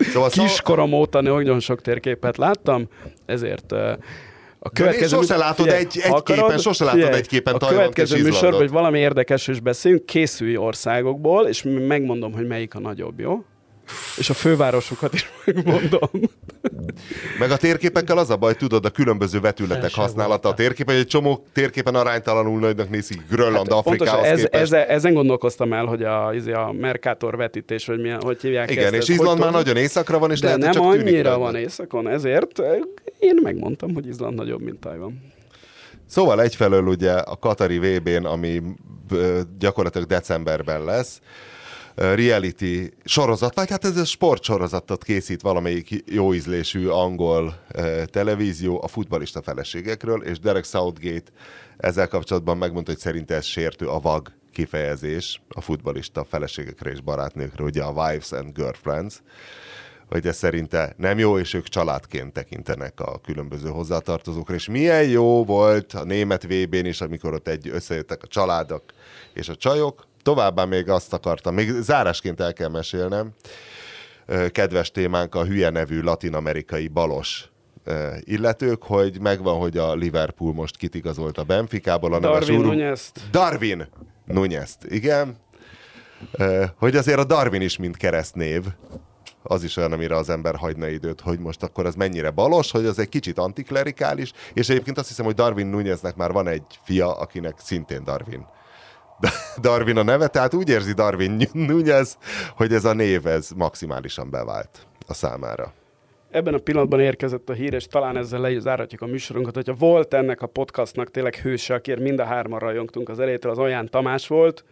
[0.00, 2.88] Szóval szó- Kiskorom óta nagyon sok térképet láttam,
[3.26, 3.92] ezért uh,
[4.64, 5.16] a következő...
[5.16, 8.60] sose látod figyelj, egy- egy ha képen, sose látod figyelj, egy képen A következő műsorban,
[8.60, 13.44] hogy valami érdekes is beszélünk, készülj országokból, és megmondom, hogy melyik a nagyobb, jó?
[14.16, 16.10] És a fővárosokat is megmondom.
[17.38, 21.10] Meg a térképekkel az a baj, tudod, a különböző vetületek használata a térképen, hogy egy
[21.10, 24.62] csomó térképen aránytalanul nagynak nézik Grönland, hát, Afrikához ez, képest.
[24.62, 28.84] ez, ezen gondolkoztam el, hogy a, izé a Mercator vetítés, vagy milyen, hogy hívják Igen,
[28.84, 29.62] ezt, és Izland hogy már tudom.
[29.62, 31.52] nagyon északra van, és De lehet, hogy nem csak tűnik annyira nagynak.
[31.52, 32.58] van északon, ezért
[33.18, 35.32] én megmondtam, hogy Izland nagyobb, mint Tajvan.
[36.06, 38.62] Szóval egyfelől ugye a Katari VB-n, ami
[39.58, 41.20] gyakorlatilag decemberben lesz,
[41.94, 47.58] reality sorozat, vagy hát ez a sportsorozatot készít valamelyik jó ízlésű angol
[48.04, 51.32] televízió a futbalista feleségekről, és Derek Southgate
[51.76, 57.64] ezzel kapcsolatban megmondta, hogy szerinte ez sértő a VAG kifejezés a futbalista feleségekre és barátnőkre,
[57.64, 59.22] ugye a Wives and Girlfriends,
[60.08, 65.44] hogy ez szerinte nem jó, és ők családként tekintenek a különböző hozzátartozókra, és milyen jó
[65.44, 68.84] volt a német VB-n is, amikor ott egy összejöttek a családok
[69.32, 70.06] és a csajok.
[70.22, 73.30] Továbbá még azt akartam, még zárásként el kell mesélnem,
[74.52, 77.50] kedves témánk a hülye nevű latinamerikai balos
[78.20, 83.20] illetők, hogy megvan, hogy a Liverpool most kitigazolt a Benficából a Darwin Uru- Nunez-t.
[83.30, 83.88] Darwin
[84.24, 85.36] Nunez, igen.
[86.76, 88.64] Hogy azért a Darwin is mint keresztnév,
[89.42, 92.86] az is olyan, amire az ember hagyna időt, hogy most akkor az mennyire balos, hogy
[92.86, 97.16] az egy kicsit antiklerikális, és egyébként azt hiszem, hogy Darwin Nuneznek már van egy fia,
[97.18, 98.46] akinek szintén Darwin.
[99.60, 102.18] Darwin a neve, tehát úgy érzi Darwin Nunez,
[102.56, 105.72] hogy ez a név ez maximálisan bevált a számára.
[106.30, 109.74] Ebben a pillanatban érkezett a hír, és talán ezzel le is zárhatjuk a műsorunkat, hogyha
[109.74, 113.88] volt ennek a podcastnak tényleg hőse, akiért mind a hárman rajongtunk az elejétől, az Olyán
[113.90, 114.64] Tamás volt,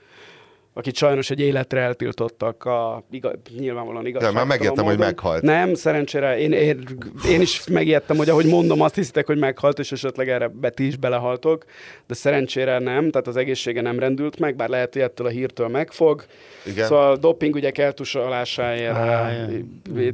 [0.73, 4.33] akit sajnos egy életre eltiltottak a iga, nyilvánvalóan igaz.
[4.33, 5.43] már megijedtem, hogy meghalt.
[5.43, 6.85] Nem, szerencsére én, én,
[7.29, 10.87] én is megijedtem, hogy ahogy mondom, azt hiszitek, hogy meghalt, és esetleg erre be, ti
[10.87, 11.65] is belehaltok,
[12.07, 15.69] de szerencsére nem, tehát az egészsége nem rendült meg, bár lehet, hogy ettől a hírtől
[15.69, 16.25] megfog.
[16.67, 16.87] Igen.
[16.87, 19.31] Szóval a dopingügyek eltusolásáért, Á,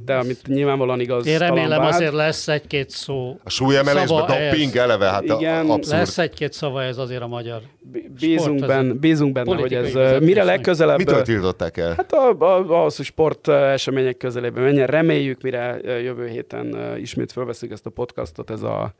[0.04, 1.26] de amit nyilvánvalóan igaz.
[1.26, 1.94] Én remélem vád.
[1.94, 3.38] azért lesz egy-két szó.
[3.44, 4.82] A súlyemelésben doping ez.
[4.82, 5.98] eleve, hát Igen, abszurd.
[5.98, 7.60] Lesz egy-két szava ez azért a magyar.
[8.20, 10.98] Bízunk, Sport, ben, bízunk benne, hogy ez mire legközelebb...
[10.98, 11.94] Mitől tiltották el?
[11.96, 14.86] Hát a, a, ahhoz, hogy sport uh, események közelében menjen.
[14.86, 18.94] Reméljük, mire uh, jövő héten uh, ismét fölveszünk ezt a podcastot, ez a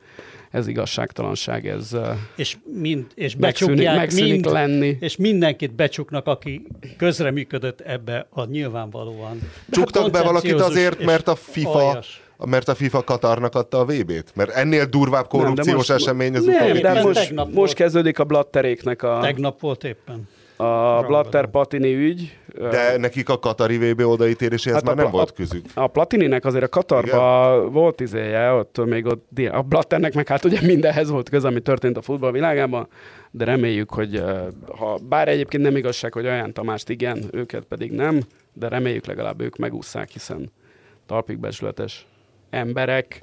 [0.51, 1.95] ez igazságtalanság, ez
[2.35, 4.97] És, mind, és megszűnik, becsukják megszűnik mind, lenni.
[4.99, 6.67] és mindenkit becsuknak, aki
[6.97, 9.39] közreműködött ebbe a nyilvánvalóan.
[9.69, 12.21] Csuktak be valakit azért, mert a FIFA aljas.
[12.45, 14.35] mert a FIFA Katarnak adta a VB-t?
[14.35, 18.19] Mert ennél durvább korrupciós nem, de most, esemény az nem, utóbbi de most, most kezdődik
[18.19, 20.27] a Blatteréknek a, Tegnap volt éppen.
[20.57, 22.37] A Blatter Patini ügy.
[22.69, 25.65] De nekik a Katari VB odaítéléséhez Hát már a- nem volt közük.
[25.73, 30.61] A Platininek azért a Katarba volt izéje, ott még ott, a Blatternek meg hát ugye
[30.61, 32.87] mindenhez volt köze, ami történt a futballvilágában,
[33.31, 34.41] de reméljük, hogy eh,
[34.77, 38.21] ha, bár egyébként nem igazság, hogy olyan Tamást igen, őket pedig nem,
[38.53, 40.51] de reméljük legalább ők megúszszák, hiszen
[41.05, 42.05] talpig becsületes
[42.49, 43.19] emberek.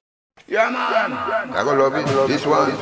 [0.47, 1.11] Yeah, man.
[1.51, 2.07] I gonna love it.
[2.27, 2.73] This one.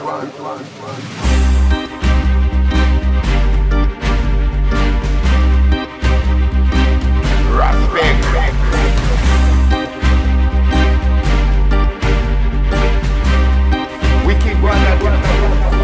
[7.52, 8.24] Prospect.
[14.26, 15.81] Wicked one.